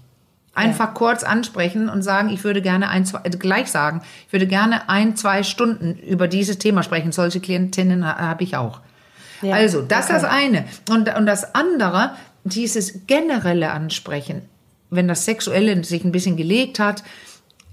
[0.57, 4.47] Einfach kurz ansprechen und sagen, ich würde gerne ein, zwei, äh, gleich sagen, ich würde
[4.47, 7.13] gerne ein, zwei Stunden über dieses Thema sprechen.
[7.13, 8.81] Solche Klientinnen ha- habe ich auch.
[9.43, 10.21] Ja, Also, das ist okay.
[10.23, 10.65] das eine.
[10.91, 12.13] Und, und das andere,
[12.45, 14.43] dieses generelle Ansprechen,
[14.91, 17.03] wenn das Sexuelle sich ein bisschen gelegt hat,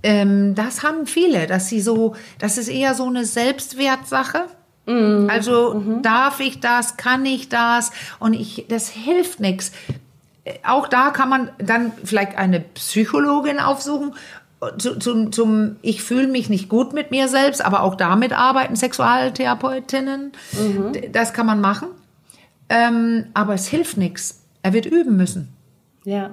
[0.06, 4.46] ähm, das haben viele, dass sie so, das ist eher so eine Selbstwertsache.
[4.86, 5.30] Mhm.
[5.30, 9.72] Also darf ich das, kann ich das und ich, das hilft nichts.
[10.68, 14.14] Auch da kann man dann vielleicht eine Psychologin aufsuchen.
[14.78, 18.76] Zu, zum, zum, ich fühle mich nicht gut mit mir selbst, aber auch damit arbeiten
[18.78, 20.32] Sexualtherapeutinnen.
[20.94, 21.90] D- Das kann man machen.
[22.70, 24.42] Ähm, aber es hilft nichts.
[24.62, 25.50] Er wird üben müssen.
[26.06, 26.30] Ja.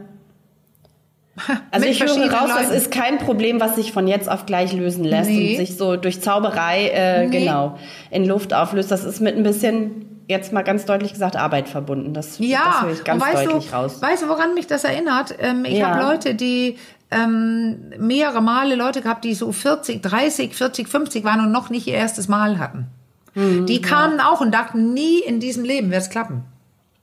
[1.70, 2.75] Also ich höre raus, das Leuten.
[2.77, 5.53] ist kein Problem, was sich von jetzt auf gleich lösen lässt Nee.
[5.53, 7.38] und sich so durch Zauberei äh, Nee.
[7.40, 7.79] genau
[8.11, 8.90] in Luft auflöst.
[8.90, 12.14] Das ist mit ein bisschen, jetzt mal ganz deutlich gesagt, Arbeit verbunden.
[12.14, 14.01] Das, das Ja, höre ich ganz deutlich du, raus.
[14.01, 15.35] weißt du, woran mich das erinnert?
[15.38, 15.88] Ähm, ich Ja.
[15.90, 16.79] habe Leute, die
[17.11, 21.87] ähm, mehrere Male Leute gehabt, die so 40, 30, 40, 50 waren und noch nicht
[21.87, 22.87] ihr erstes Mal hatten.
[23.35, 26.45] Mhm, die kamen auch und dachten, nie in diesem Leben wird es klappen.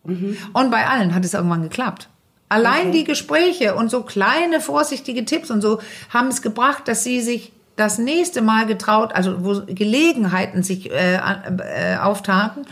[0.06, 0.38] Mhm.
[0.54, 2.10] Und bei allen hat es irgendwann geklappt.
[2.50, 5.80] Allein die Gespräche und so kleine vorsichtige Tipps und so
[6.14, 11.16] haben es gebracht, dass sie sich das nächste Mal getraut, also wo Gelegenheiten sich äh,
[11.18, 12.66] äh, auftaten,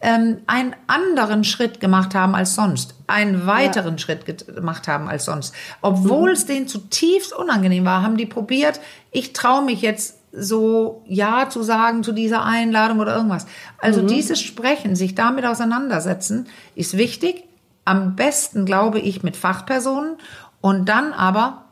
[0.00, 5.24] ähm, einen anderen Schritt gemacht haben als sonst, einen weiteren Schritt get- gemacht haben als
[5.24, 5.54] sonst.
[5.80, 8.80] Obwohl es denen zutiefst unangenehm war, haben die probiert,
[9.10, 13.46] ich traue mich jetzt so Ja zu sagen zu dieser Einladung oder irgendwas.
[13.78, 17.44] Also dieses Sprechen, sich damit auseinandersetzen, ist wichtig.
[17.84, 20.16] Am besten, glaube ich, mit Fachpersonen
[20.60, 21.64] und dann aber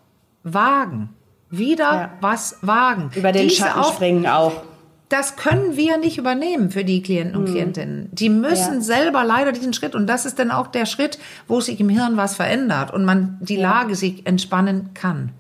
[0.43, 1.11] wagen.
[1.51, 2.11] Wieder Ja.
[2.21, 3.11] was wagen.
[3.15, 4.63] Über den Diese Schatten springen auch.
[5.09, 8.09] Das können wir nicht übernehmen für die Klienten und Klientinnen.
[8.13, 8.81] Die müssen Ja.
[8.81, 12.17] selber leider diesen Schritt und das ist dann auch der Schritt, wo sich im Hirn
[12.17, 15.31] was verändert und man die Lage sich entspannen kann.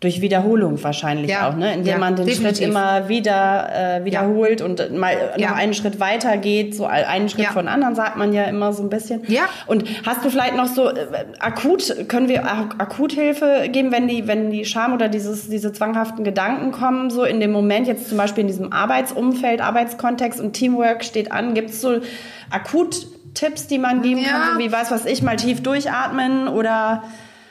[0.00, 1.72] Durch Wiederholung wahrscheinlich Ja, auch, ne?
[1.72, 2.58] Indem ja, man den definitiv.
[2.58, 5.48] Schritt immer wieder äh, wiederholt und mal Ja.
[5.50, 7.52] noch einen Schritt weiter geht, so einen Schritt Ja.
[7.52, 9.22] von anderen, sagt man ja immer so ein bisschen.
[9.28, 9.44] Ja.
[9.66, 11.06] Und hast du vielleicht noch so äh,
[11.40, 16.24] akut, können wir ak Akuthilfe geben, wenn die, wenn die Scham oder dieses, diese zwanghaften
[16.24, 21.04] Gedanken kommen, so in dem Moment, jetzt zum Beispiel in diesem Arbeitsumfeld, Arbeitskontext und Teamwork
[21.04, 22.00] steht an, gibt es so
[22.50, 24.28] Akuttipps, die man geben Ja.
[24.28, 27.02] kann, so wie weiß was ich, mal tief durchatmen oder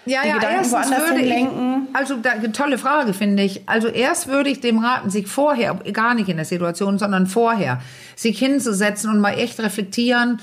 [0.06, 1.88] Ja, die ja, Gedanken woanders würde hinlenken?
[1.90, 3.68] ich, also da, tolle Frage finde ich.
[3.68, 7.82] Also erst würde ich dem raten, sich vorher, gar nicht in der Situation, sondern vorher,
[8.16, 10.40] sich hinzusetzen und mal echt reflektieren,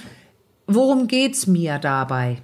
[0.66, 2.38] worum geht's mir dabei?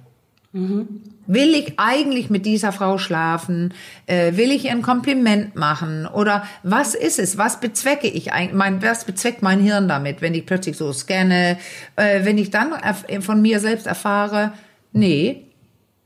[0.51, 3.71] Will ich eigentlich mit dieser Frau schlafen?
[4.07, 6.07] Äh, will ich ihr ein Kompliment machen?
[6.07, 7.37] Oder was ist es?
[7.37, 8.55] Was bezwecke ich eigentlich?
[8.55, 11.59] Mein, was bezweckt mein Hirn damit, wenn ich plötzlich so scanne?
[11.97, 12.73] Äh, wenn ich dann
[13.21, 14.53] von mir selbst erfahre,
[14.91, 15.48] nee,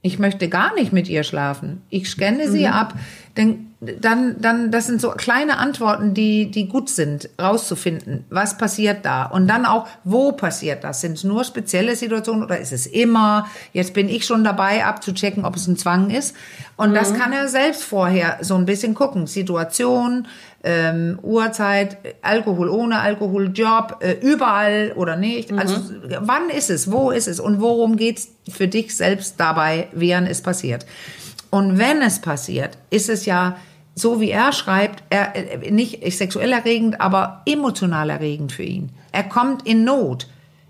[0.04, 1.82] ich möchte gar nicht mit ihr schlafen.
[1.90, 2.94] Ich scanne sie ab,
[3.36, 8.26] dann dann, dann, das sind so kleine Antworten, die, die gut sind, rauszufinden.
[8.30, 9.26] Was passiert da?
[9.26, 11.02] Und dann auch, wo passiert das?
[11.02, 13.48] Sind es nur spezielle Situationen oder ist es immer?
[13.72, 16.36] Jetzt bin ich schon dabei, abzuchecken, ob es ein Zwang ist.
[16.76, 16.96] Und mhm.
[16.96, 19.28] das kann er selbst vorher so ein bisschen gucken.
[19.28, 20.28] Situation,
[20.64, 25.52] ähm, Uhrzeit, Alkohol ohne Alkohol, Job, äh, überall oder nicht.
[25.52, 25.60] Mhm.
[25.60, 25.76] Also
[26.20, 26.92] wann ist es?
[26.92, 27.40] Wo ist es?
[27.40, 30.86] Und worum geht's für dich selbst dabei, während es passiert?
[31.54, 33.58] Und wenn es passiert, ist es ja
[33.96, 38.90] so wie er schreibt, er, äh, nicht sexuell erregend, aber emotional erregend für ihn.
[39.12, 40.28] Er kommt in Not.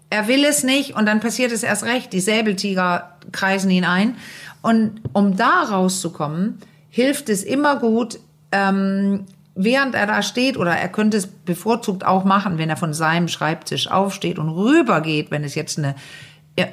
[0.09, 2.13] Er will es nicht und dann passiert es erst recht.
[2.13, 4.15] Die Säbeltiger kreisen ihn ein.
[4.61, 6.59] Und um da rauszukommen,
[6.89, 8.19] hilft es immer gut,
[8.51, 12.93] ähm, während er da steht, oder er könnte es bevorzugt auch machen, wenn er von
[12.93, 15.95] seinem Schreibtisch aufsteht und rübergeht, wenn es jetzt eine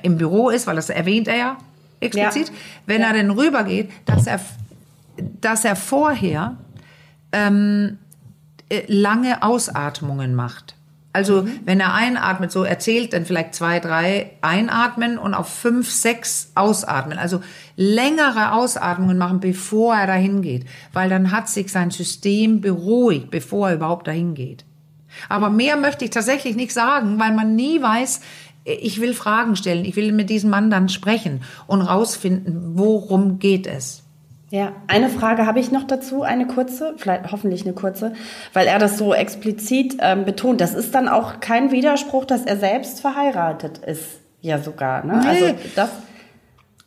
[0.03, 1.57] im Büro ist, weil das erwähnt er ja
[2.01, 2.55] explizit, ja.
[2.87, 3.09] wenn ja.
[3.09, 4.41] er denn rübergeht, dass er
[5.41, 6.57] dass er vorher
[7.33, 7.99] ähm,
[8.69, 10.75] äh, lange Ausatmungen macht.
[11.13, 11.61] Also mhm.
[11.65, 17.19] wenn er einatmet, so erzählt, dann vielleicht zwei, drei einatmen und auf fünf, sechs ausatmen.
[17.19, 17.43] Also
[17.77, 23.71] längere Ausatmungen machen, bevor er dahin geht, weil dann hat sich sein System beruhigt, bevor
[23.71, 24.65] er überhaupt dahin geht.
[25.29, 28.21] Aber mehr möchte ich tatsächlich nicht sagen, weil man nie weiß,
[28.65, 33.67] ich will Fragen stellen, ich will mit diesem Mann dann sprechen und rausfinden, worum geht
[33.67, 34.05] es.
[34.51, 38.15] Ja, eine Frage habe ich noch dazu, eine kurze, vielleicht hoffentlich eine kurze,
[38.53, 40.61] weil er das so explizit ähm, betont.
[40.61, 45.07] Das ist dann auch kein Widerspruch, dass er selbst verheiratet ist, ja sogar.
[45.07, 45.21] Ne?
[45.23, 45.29] Nee.
[45.29, 45.91] Also das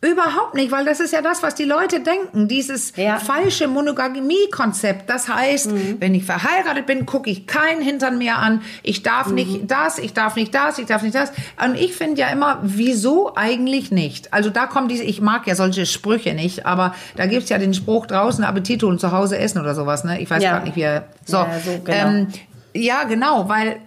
[0.04, 2.46] Überhaupt nicht, weil das ist ja das, was die Leute denken.
[2.46, 3.18] Dieses ja.
[3.18, 5.08] falsche Monogamie-Konzept.
[5.08, 5.96] Das heißt, mhm.
[5.98, 8.60] wenn ich verheiratet bin, gucke ich keinen Hintern mehr an.
[8.82, 9.34] Ich darf mhm.
[9.34, 11.32] nicht das, ich darf nicht das, ich darf nicht das.
[11.64, 14.34] Und ich finde ja immer, wieso eigentlich nicht?
[14.34, 17.72] Also da kommt diese, ich mag ja solche Sprüche nicht, aber da gibt's ja den
[17.72, 20.04] Spruch draußen Appetit und zu Hause essen oder sowas.
[20.04, 20.20] Ne?
[20.20, 20.50] Ich weiß ja.
[20.50, 21.08] gerade nicht, wie er.
[21.24, 22.08] So, ja, so genau.
[22.08, 22.28] Ähm,
[22.74, 23.80] ja, genau, weil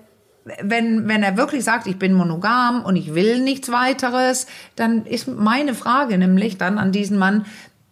[0.61, 5.27] wenn, wenn er wirklich sagt, ich bin monogam und ich will nichts weiteres, dann ist
[5.27, 7.45] meine Frage nämlich dann an diesen Mann,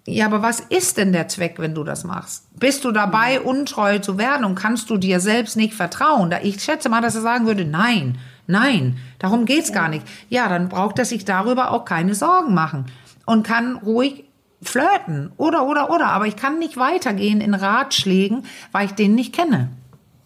[0.07, 2.47] ja, aber was ist denn der Zweck, wenn du das machst?
[2.59, 6.33] Bist du dabei, untreu zu werden und kannst du dir selbst nicht vertrauen?
[6.43, 10.05] Ich schätze mal, dass er sagen würde, nein, nein, darum geht's gar nicht.
[10.29, 12.85] Ja, dann braucht er sich darüber auch keine Sorgen machen
[13.25, 14.25] und kann ruhig
[14.61, 16.07] flirten oder, oder, oder.
[16.07, 19.69] Aber ich kann nicht weitergehen in Ratschlägen, weil ich den nicht kenne.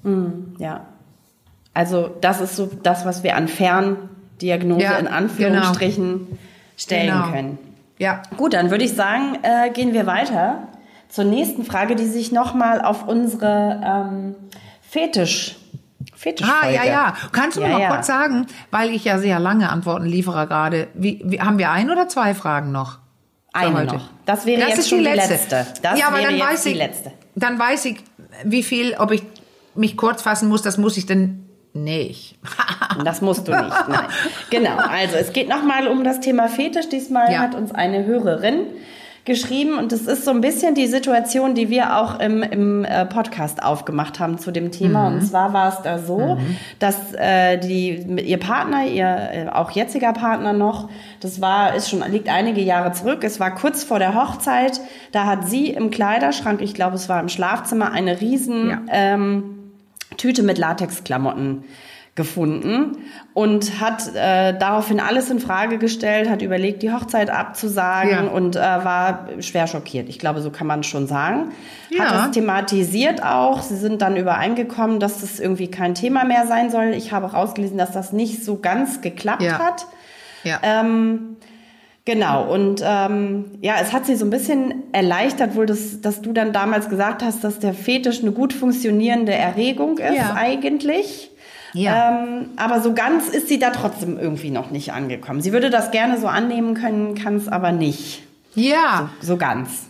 [0.03, 0.85] Mm, ja,
[1.79, 6.37] also das ist so das, was wir an Ferndiagnose ja, in Anführungsstrichen genau.
[6.75, 7.31] stellen genau.
[7.31, 7.57] können.
[7.97, 8.21] Ja.
[8.35, 10.67] Gut, dann würde ich sagen, äh, gehen wir weiter
[11.07, 14.35] zur nächsten Frage, die sich nochmal auf unsere ähm,
[14.81, 15.55] Fetisch
[16.15, 17.13] Fetisch ah, ja, ja.
[17.31, 17.89] Kannst du ja, noch mal ja.
[17.95, 20.89] kurz sagen, weil ich ja sehr lange Antworten liefere gerade.
[20.95, 22.97] Wie, wie, haben wir ein oder zwei Fragen noch?
[23.53, 23.95] Eine heute?
[23.95, 24.09] noch.
[24.25, 25.33] Das wäre das jetzt schon die letzte.
[25.33, 25.65] letzte.
[25.81, 27.13] Das ja, aber dann weiß ich, letzte.
[27.35, 28.03] Dann weiß ich,
[28.43, 29.23] wie viel, ob ich
[29.75, 32.37] mich kurz fassen muss, das muss ich denn nicht.
[33.03, 34.05] das musst du nicht, nein.
[34.49, 36.89] Genau, also es geht nochmal um das Thema Fetisch.
[36.89, 37.39] Diesmal ja.
[37.39, 38.67] hat uns eine Hörerin
[39.25, 43.05] geschrieben und es ist so ein bisschen die Situation, die wir auch im, im äh,
[43.05, 45.09] Podcast aufgemacht haben zu dem Thema.
[45.09, 45.15] Mhm.
[45.15, 46.57] Und zwar war es da so, mhm.
[46.79, 52.03] dass äh, die, ihr Partner, ihr äh, auch jetziger Partner noch, das war, ist schon,
[52.11, 53.23] liegt einige Jahre zurück.
[53.23, 54.81] Es war kurz vor der Hochzeit.
[55.11, 58.81] Da hat sie im Kleiderschrank, ich glaube, es war im Schlafzimmer, eine riesen ja.
[58.89, 59.58] ähm,
[60.19, 61.63] Tüte mit Latexklamotten
[62.19, 62.97] gefunden
[63.33, 68.31] und hat äh, daraufhin alles in Frage gestellt, hat überlegt, die Hochzeit abzusagen ja.
[68.31, 70.09] und äh, war schwer schockiert.
[70.09, 71.53] Ich glaube, so kann man schon sagen.
[71.89, 72.03] Ja.
[72.03, 73.61] Hat es thematisiert auch.
[73.61, 76.87] Sie sind dann übereingekommen, dass das irgendwie kein Thema mehr sein soll.
[76.87, 79.57] Ich habe auch ausgelesen, dass das nicht so ganz geklappt ja.
[79.57, 79.87] hat.
[80.43, 80.59] Ja.
[80.61, 81.37] Ähm,
[82.05, 86.33] Genau, und ähm, ja, es hat sie so ein bisschen erleichtert, wohl, dass, dass du
[86.33, 90.33] dann damals gesagt hast, dass der Fetisch eine gut funktionierende Erregung ist ja.
[90.33, 91.29] eigentlich.
[91.73, 92.23] Ja.
[92.23, 95.41] Ähm, aber so ganz ist sie da trotzdem irgendwie noch nicht angekommen.
[95.41, 98.23] Sie würde das gerne so annehmen können, kann es aber nicht.
[98.55, 99.11] Ja.
[99.19, 99.87] So, so ganz.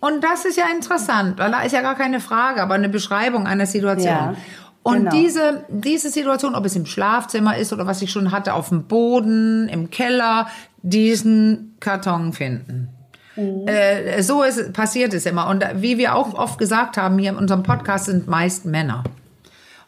[0.00, 3.46] Und das ist ja interessant, weil da ist ja gar keine Frage, aber eine Beschreibung
[3.46, 4.08] einer Situation.
[4.08, 4.34] Ja.
[4.82, 5.10] Und genau.
[5.10, 8.84] diese, diese Situation, ob es im Schlafzimmer ist oder was ich schon hatte, auf dem
[8.84, 10.46] Boden, im Keller,
[10.82, 12.88] diesen Karton finden.
[13.36, 13.66] Mhm.
[13.66, 15.48] Äh, so ist, passiert es immer.
[15.48, 19.04] Und wie wir auch oft gesagt haben hier in unserem Podcast, sind meist Männer.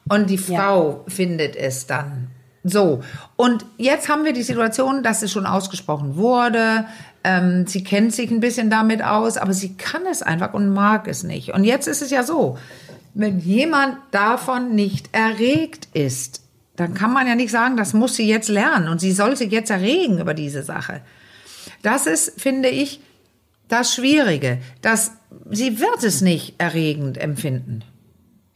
[0.09, 1.13] Und die Frau ja.
[1.13, 2.29] findet es dann.
[2.65, 3.03] So.
[3.37, 6.87] Und jetzt haben wir die Situation, dass es schon ausgesprochen wurde.
[7.25, 11.09] Ähm, sie kennt sich ein bisschen damit aus, aber sie kann es einfach und mag
[11.09, 11.55] es nicht.
[11.55, 12.59] Und jetzt ist es ja so,
[13.15, 16.43] wenn jemand davon nicht erregt ist,
[16.83, 19.53] dann kann man ja nicht sagen, das muss sie jetzt lernen und sie soll sich
[19.53, 21.01] jetzt erregen über diese Sache.
[21.83, 23.01] Das ist, finde ich,
[23.69, 25.13] das Schwierige, dass
[25.49, 27.85] sie wird es nicht erregend empfinden.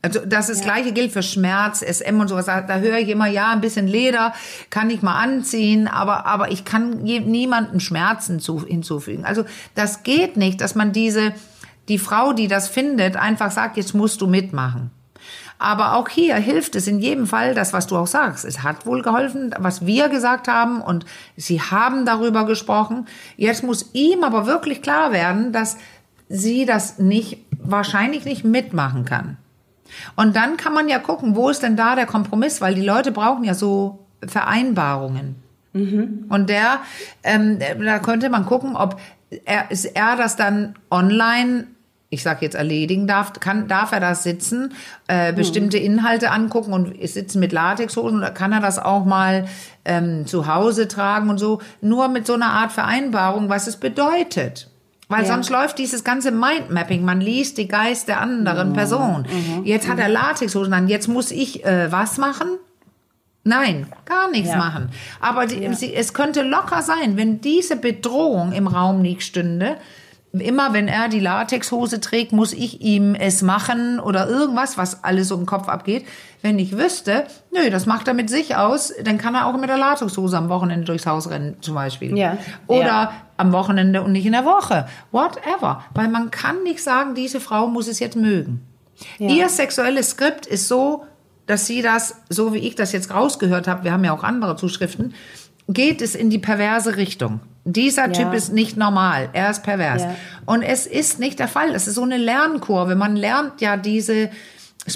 [0.02, 0.72] Also das ist ja.
[0.72, 2.46] gleiche gilt für Schmerz, SM und sowas.
[2.46, 4.34] Da, da höre ich immer, ja, ein bisschen Leder
[4.70, 9.24] kann ich mal anziehen, aber aber ich kann niemanden Schmerzen zu, hinzufügen.
[9.24, 9.44] Also
[9.76, 11.32] das geht nicht, dass man diese
[11.88, 14.90] die Frau, die das findet, einfach sagt, jetzt musst du mitmachen.
[15.58, 18.44] Aber auch hier hilft es in jedem Fall, das, was du auch sagst.
[18.44, 23.06] Es hat wohl geholfen, was wir gesagt haben und sie haben darüber gesprochen.
[23.36, 25.78] Jetzt muss ihm aber wirklich klar werden, dass
[26.28, 29.38] sie das nicht, wahrscheinlich nicht mitmachen kann.
[30.16, 33.12] Und dann kann man ja gucken, wo ist denn da der Kompromiss, weil die Leute
[33.12, 35.36] brauchen ja so Vereinbarungen.
[35.72, 36.26] Mhm.
[36.28, 36.80] Und der,
[37.22, 39.00] ähm, da könnte man gucken, ob
[39.44, 41.66] er, er das dann online
[42.08, 44.72] ich sage jetzt erledigen darf, kann, darf er das sitzen,
[45.08, 49.46] äh, bestimmte Inhalte angucken und sitzen mit Latexhosen oder kann er das auch mal
[49.84, 54.70] ähm, zu Hause tragen und so, nur mit so einer Art Vereinbarung, was es bedeutet.
[55.08, 55.28] Weil ja.
[55.28, 57.04] sonst läuft dieses ganze Mindmapping.
[57.04, 58.74] Man liest die Geist der anderen mhm.
[58.74, 59.26] Person.
[59.30, 59.64] Mhm.
[59.64, 60.14] Jetzt hat er mhm.
[60.14, 60.88] Latexhosen an.
[60.88, 62.48] Jetzt muss ich äh, was machen?
[63.44, 64.56] Nein, gar nichts ja.
[64.56, 64.90] machen.
[65.20, 65.72] Aber die, ja.
[65.72, 69.76] sie, es könnte locker sein, wenn diese Bedrohung im Raum nicht stünde,
[70.40, 75.28] immer wenn er die Latexhose trägt, muss ich ihm es machen oder irgendwas, was alles
[75.28, 76.04] so im Kopf abgeht.
[76.42, 79.68] Wenn ich wüsste, nö, das macht er mit sich aus, dann kann er auch mit
[79.68, 82.16] der Latexhose am Wochenende durchs Haus rennen, zum Beispiel.
[82.16, 82.38] Ja.
[82.66, 83.12] Oder ja.
[83.36, 84.86] am Wochenende und nicht in der Woche.
[85.12, 85.84] Whatever.
[85.94, 88.62] Weil man kann nicht sagen, diese Frau muss es jetzt mögen.
[89.18, 89.28] Ja.
[89.28, 91.04] Ihr sexuelles Skript ist so,
[91.46, 94.56] dass sie das, so wie ich das jetzt rausgehört habe, wir haben ja auch andere
[94.56, 95.14] Zuschriften,
[95.68, 97.40] geht es in die perverse Richtung.
[97.68, 98.12] Dieser ja.
[98.12, 100.02] Typ ist nicht normal, er ist pervers.
[100.02, 100.14] Ja.
[100.46, 101.72] Und es ist nicht der Fall.
[101.72, 102.94] Das ist so eine Lernkurve.
[102.94, 104.30] Man lernt ja diese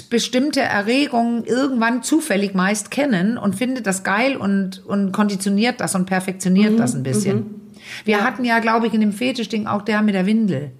[0.09, 6.05] bestimmte Erregungen irgendwann zufällig meist kennen und findet das geil und, und konditioniert das und
[6.05, 6.77] perfektioniert mhm.
[6.77, 7.37] das ein bisschen.
[7.37, 7.61] Mhm.
[8.05, 8.23] Wir ja.
[8.23, 10.71] hatten ja, glaube ich, in dem Fetischding auch der mit der Windel.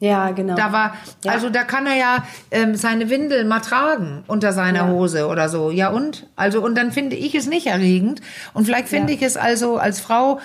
[0.00, 0.54] Ja, genau.
[0.54, 4.88] Da war, also da kann er ja ähm, seine Windel mal tragen unter seiner.
[4.88, 5.70] Hose oder so.
[5.70, 6.26] Ja und?
[6.36, 8.20] Also und dann finde ich es nicht erregend
[8.54, 10.40] und vielleicht finde ich es also als Frau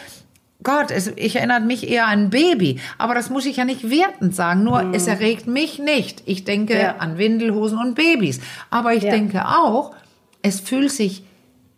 [0.61, 2.79] Gott, es, ich erinnert mich eher an ein Baby.
[2.97, 4.63] Aber das muss ich ja nicht wertend sagen.
[4.63, 4.93] Nur mhm.
[4.93, 6.23] es erregt mich nicht.
[6.25, 6.95] Ich denke ja.
[6.97, 8.41] an Windelhosen und Babys.
[8.69, 9.11] Aber ich ja.
[9.11, 9.95] denke auch,
[10.41, 11.23] es fühlt sich,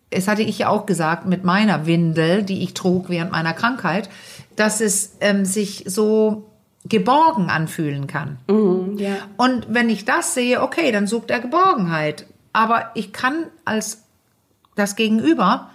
[0.10, 4.10] es hatte ich ja auch gesagt mit meiner Windel, die ich trug während meiner Krankheit,
[4.56, 6.48] dass es ähm, sich so
[6.86, 8.40] geborgen anfühlen kann.
[8.48, 9.16] Mhm, ja.
[9.38, 12.26] Und wenn ich das sehe, okay, dann sucht er Geborgenheit.
[12.54, 14.04] Aber ich kann als
[14.76, 15.70] das Gegenüber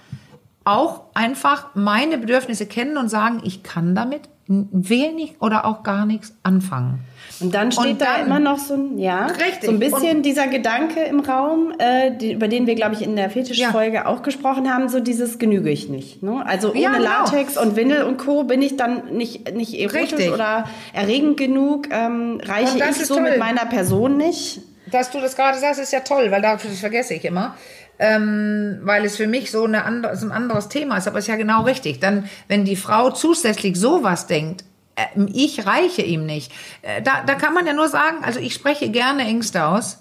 [0.66, 6.35] auch einfach meine Bedürfnisse kennen und sagen, ich kann damit wenig oder auch gar nichts
[6.42, 7.00] anfangen.
[7.40, 9.64] Und dann steht und dann, da immer noch so ein, ja, richtig.
[9.64, 13.02] so ein bisschen und, dieser Gedanke im Raum, äh, die, über den wir, glaube ich,
[13.02, 14.07] in der Fetischfolge ja.
[14.07, 16.22] auch gesprochen haben, so dieses genüge ich nicht.
[16.22, 16.44] Ne?
[16.46, 17.05] Also ohne ja, genau.
[17.05, 18.44] Latex und Windel und Co.
[18.44, 20.33] bin ich dann nicht, nicht erotisch richtig.
[20.33, 23.24] oder erregend genug, ähm, reiche ich so toll.
[23.24, 24.62] mit meiner Person nicht.
[24.90, 27.57] Dass du das gerade sagst, ist ja toll, weil das vergesse ich immer
[27.99, 31.09] ähm, weil es für mich so, eine andere, so ein anderes Thema ist.
[31.09, 32.01] Aber es ist ja genau richtig.
[32.01, 34.65] Dann, wenn die Frau zusätzlich sowas denkt,
[34.97, 38.55] äh, ich reiche ihm nicht, äh, da, da kann man ja nur sagen, also ich
[38.55, 39.99] spreche gerne Ängste aus.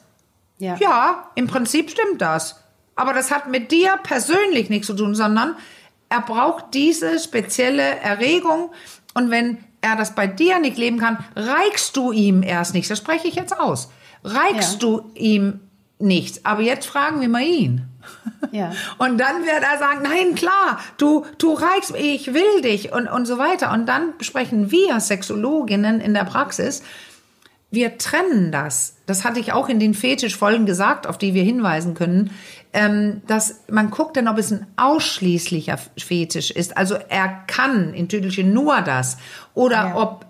[0.58, 0.78] Ja.
[0.80, 2.64] ja, im Prinzip stimmt das.
[2.96, 5.58] Aber das hat mit dir persönlich nichts zu tun, sondern
[6.08, 8.72] er braucht diese spezielle Erregung.
[9.14, 12.90] Und wenn er das bei dir nicht leben kann, reichst du ihm erst nicht.
[12.90, 13.90] Das spreche ich jetzt aus.
[14.24, 14.80] Reichst ja.
[14.80, 15.60] du ihm
[16.00, 16.46] nichts.
[16.46, 17.88] Aber jetzt fragen wir mal ihn.
[18.52, 18.72] Ja.
[18.98, 23.26] Und dann wird er sagen, nein, klar, du, du reichst, ich will dich und, und
[23.26, 23.72] so weiter.
[23.72, 26.84] Und dann sprechen wir Sexologinnen in der Praxis,
[27.72, 28.98] wir trennen das.
[29.06, 32.32] Das hatte ich auch in den Fetischfolgen gesagt, auf die wir hinweisen können,
[32.74, 36.78] ähm, dass man guckt dann, ob es ein ausschließlicher Fetisch ist.
[36.78, 39.18] Also er kann in Tüdelchen nur das.
[39.54, 39.96] Oder ja.
[39.96, 40.26] ob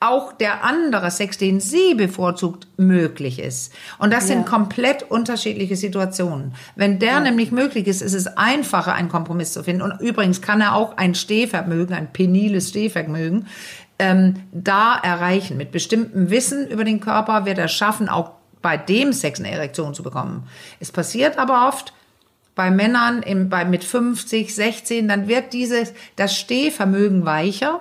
[0.00, 3.74] auch der andere Sex, den sie bevorzugt, möglich ist.
[3.98, 4.34] Und das ja.
[4.34, 6.54] sind komplett unterschiedliche Situationen.
[6.74, 7.20] Wenn der ja.
[7.20, 9.82] nämlich möglich ist, ist es einfacher, einen Kompromiss zu finden.
[9.82, 13.46] Und übrigens kann er auch ein Stehvermögen, ein peniles Stehvermögen,
[13.98, 15.58] ähm, da erreichen.
[15.58, 18.32] Mit bestimmtem Wissen über den Körper wird er schaffen, auch
[18.62, 20.48] bei dem Sex eine Erektion zu bekommen.
[20.80, 21.92] Es passiert aber oft,
[22.54, 27.80] bei Männern im, bei, mit 50, 16, dann wird dieses, das Stehvermögen weicher.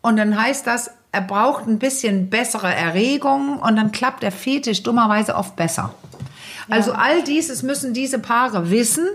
[0.00, 4.82] Und dann heißt das, er braucht ein bisschen bessere Erregung und dann klappt der Fetisch
[4.82, 5.94] dummerweise oft besser.
[6.68, 6.76] Ja.
[6.76, 9.06] Also all dieses müssen diese Paare wissen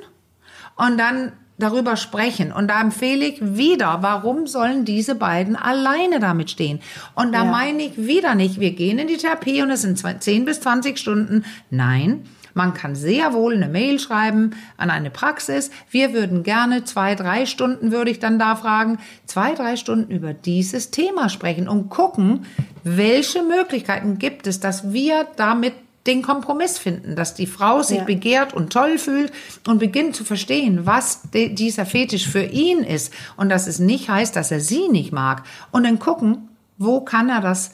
[0.77, 2.52] und dann darüber sprechen.
[2.52, 6.81] Und da empfehle ich wieder, warum sollen diese beiden alleine damit stehen?
[7.15, 7.52] Und da ja.
[7.52, 10.98] meine ich wieder nicht, wir gehen in die Therapie und es sind 10 bis 20
[10.98, 11.46] Stunden.
[11.69, 15.71] Nein, Man kann sehr wohl eine Mail schreiben an eine Praxis.
[15.89, 20.33] Wir würden gerne zwei, drei Stunden, würde ich dann da fragen, zwei, drei Stunden über
[20.33, 22.45] dieses Thema sprechen und gucken,
[22.83, 25.73] welche Möglichkeiten gibt es, dass wir damit
[26.08, 28.04] den Kompromiss finden, dass die Frau sich Ja.
[28.06, 29.31] begehrt und toll fühlt
[29.67, 34.35] und beginnt zu verstehen, was dieser Fetisch für ihn ist und dass es nicht heißt,
[34.35, 35.43] dass er sie nicht mag.
[35.69, 36.49] Und dann gucken,
[36.79, 37.73] wo kann er das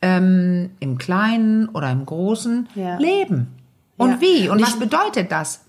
[0.00, 2.96] ähm, im Kleinen oder im Großen Ja.
[2.98, 3.48] leben
[3.98, 4.20] und Ja.
[4.20, 5.60] wie und, Und was ich- bedeutet das?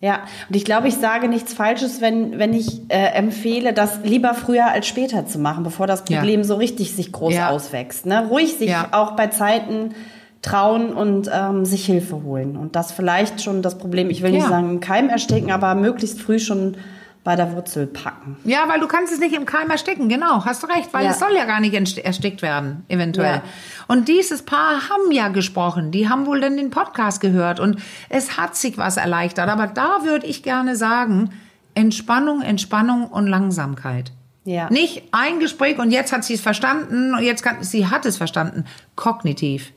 [0.00, 4.34] Ja, und ich glaube, ich sage nichts Falsches, wenn, wenn ich äh, empfehle, das lieber
[4.34, 6.18] früher als später zu machen, bevor das Ja.
[6.18, 7.50] Problem so richtig sich groß Ja.
[7.50, 8.04] auswächst.
[8.06, 8.26] Ne?
[8.28, 8.88] Ruhig sich Ja.
[8.90, 9.94] auch bei Zeiten
[10.42, 12.56] trauen und ähm, sich Hilfe holen.
[12.56, 14.48] Und das vielleicht schon das Problem, ich will nicht Ja.
[14.48, 16.76] sagen im Keim ersticken, aber möglichst früh schon
[17.24, 18.36] bei der Wurzel packen.
[18.44, 21.12] Ja, weil du kannst es nicht im Keim ersticken, genau, hast du recht, weil Ja.
[21.12, 23.36] es soll ja gar nicht erstickt werden, eventuell.
[23.36, 23.42] Ja.
[23.86, 28.36] Und dieses Paar haben ja gesprochen, die haben wohl dann den Podcast gehört und es
[28.36, 29.48] hat sich was erleichtert.
[29.48, 31.30] Aber da würde ich gerne sagen,
[31.74, 34.12] Entspannung, Entspannung und Langsamkeit.
[34.44, 34.68] Ja.
[34.70, 38.16] Nicht ein Gespräch und jetzt hat sie es verstanden und jetzt kann, sie hat es
[38.16, 38.64] verstanden,
[38.96, 39.72] kognitiv.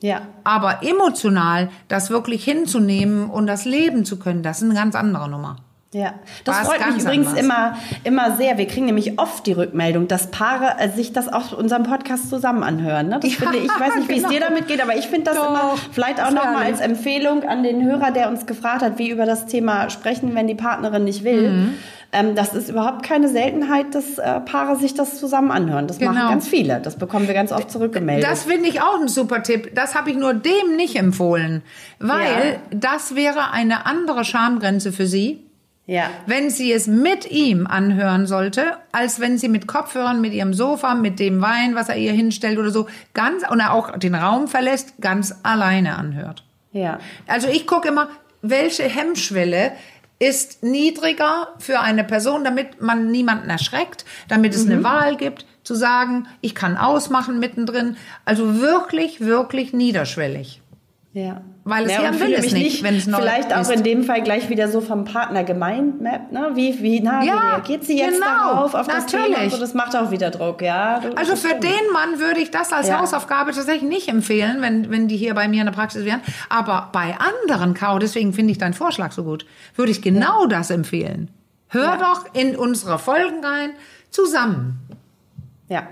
[0.00, 0.22] Ja.
[0.44, 5.30] Aber emotional, das wirklich hinzunehmen und das leben zu können, das ist eine ganz andere
[5.30, 5.56] Nummer.
[5.94, 6.14] Ja,
[6.44, 7.40] das War's freut mich übrigens anders.
[7.44, 8.56] immer, immer sehr.
[8.56, 12.62] Wir kriegen nämlich oft die Rückmeldung, dass Paare äh, sich das auch unserem Podcast zusammen
[12.62, 13.08] anhören.
[13.08, 13.20] Ne?
[13.20, 14.28] Das Ja, finde ich, ich weiß nicht, wie genau.
[14.28, 17.42] es dir damit geht, aber ich finde das Doch, immer vielleicht auch nochmal als Empfehlung
[17.44, 21.04] an den Hörer, der uns gefragt hat, wie über das Thema sprechen, wenn die Partnerin
[21.04, 21.50] nicht will.
[21.50, 21.74] Mhm.
[22.14, 25.88] Ähm, das ist überhaupt keine Seltenheit, dass äh, Paare sich das zusammen anhören.
[25.88, 26.28] Das machen Genau.
[26.30, 26.80] ganz viele.
[26.80, 28.26] Das bekommen wir ganz oft zurückgemeldet.
[28.30, 29.74] Das finde ich auch ein super Tipp.
[29.74, 31.62] Das habe ich nur dem nicht empfohlen,
[31.98, 35.42] weil das wäre eine andere Schamgrenze für sie,
[35.86, 36.10] ja.
[36.26, 40.94] wenn sie es mit ihm anhören sollte, als wenn sie mit Kopfhörern, mit ihrem Sofa,
[40.94, 44.48] mit dem Wein, was er ihr hinstellt oder so, ganz und er auch den Raum
[44.48, 46.44] verlässt, ganz alleine anhört.
[46.72, 46.98] Ja.
[47.26, 48.08] Also ich gucke immer,
[48.40, 49.72] welche Hemmschwelle
[50.18, 55.74] ist niedriger für eine Person, damit man niemanden erschreckt, damit es eine Wahl gibt, zu
[55.74, 57.96] sagen, ich kann ausmachen mittendrin.
[58.24, 60.62] Also wirklich, wirklich niederschwellig.
[61.12, 61.42] Ja.
[61.64, 63.60] Weil es ja, ja und will fühle es mich nicht, wenn es neu Vielleicht auch
[63.60, 63.70] ist.
[63.70, 66.50] in dem Fall gleich wieder so vom Partner gemindmappt, ne?
[66.54, 69.22] Wie, wie, na, Ja, wie reagiert sie jetzt genau, darauf, auf das Thema?
[69.28, 69.44] natürlich.
[69.44, 70.98] Und so, das macht auch wieder Druck, ja.
[70.98, 71.62] Du- Also für stimmt.
[71.62, 72.98] den Mann würde ich das als Ja.
[73.00, 76.20] Hausaufgabe tatsächlich nicht empfehlen, wenn, wenn die hier bei mir in der Praxis wären.
[76.48, 79.46] Aber bei anderen Kau, deswegen finde ich deinen Vorschlag so gut,
[79.76, 81.30] würde ich genau das empfehlen.
[81.68, 81.96] Hör Ja.
[81.96, 83.70] doch in unsere Folgen rein,
[84.10, 84.80] zusammen.
[85.68, 85.84] Ja.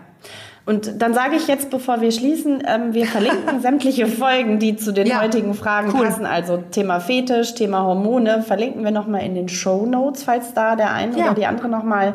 [0.70, 4.92] Und dann sage ich jetzt, bevor wir schließen, ähm, wir verlinken sämtliche Folgen, die zu
[4.92, 6.04] den Ja, heutigen Fragen cool.
[6.06, 6.24] passen.
[6.26, 10.92] Also Thema Fetisch, Thema Hormone, verlinken wir nochmal in den Show Notes, falls da der
[10.92, 11.24] eine Ja.
[11.24, 12.14] oder die andere nochmal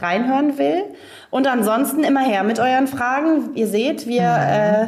[0.00, 0.84] reinhören will.
[1.30, 3.50] Und ansonsten immer her mit euren Fragen.
[3.56, 4.86] Ihr seht, wir äh,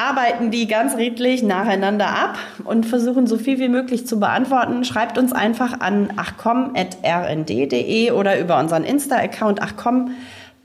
[0.00, 4.84] arbeiten die ganz redlich nacheinander ab und versuchen so viel wie möglich zu beantworten.
[4.84, 10.12] Schreibt uns einfach an achcom.rnd.de oder über unseren Insta-Account achcom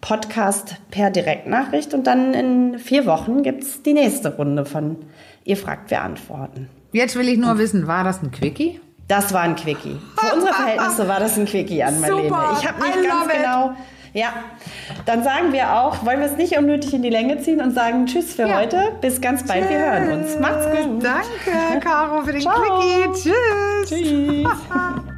[0.02, 4.98] Podcast per Direktnachricht und dann in vier Wochen gibt's die nächste Runde von
[5.44, 6.70] Ihr fragt, wir antworten.
[6.92, 8.80] Jetzt will ich nur wissen, war das ein Quickie?
[9.08, 9.98] Das war ein Quickie.
[10.18, 12.24] Für unsere Verhältnisse war das ein Quickie an Marlene.
[12.30, 12.58] Super.
[12.60, 13.32] Ich habe nicht ganz it.
[13.38, 13.72] genau.
[14.14, 14.30] Ja,
[15.06, 18.06] dann sagen wir auch, wollen wir es nicht unnötig in die Länge ziehen und sagen
[18.08, 18.58] Tschüss für Ja.
[18.58, 18.94] heute.
[19.00, 20.40] Bis ganz bald, wir hören uns.
[20.40, 21.04] Macht's gut.
[21.04, 22.54] Danke, Caro, für den Ciao.
[22.56, 23.30] Quickie.
[23.30, 23.90] Tschüss.
[23.90, 24.48] Tschüss.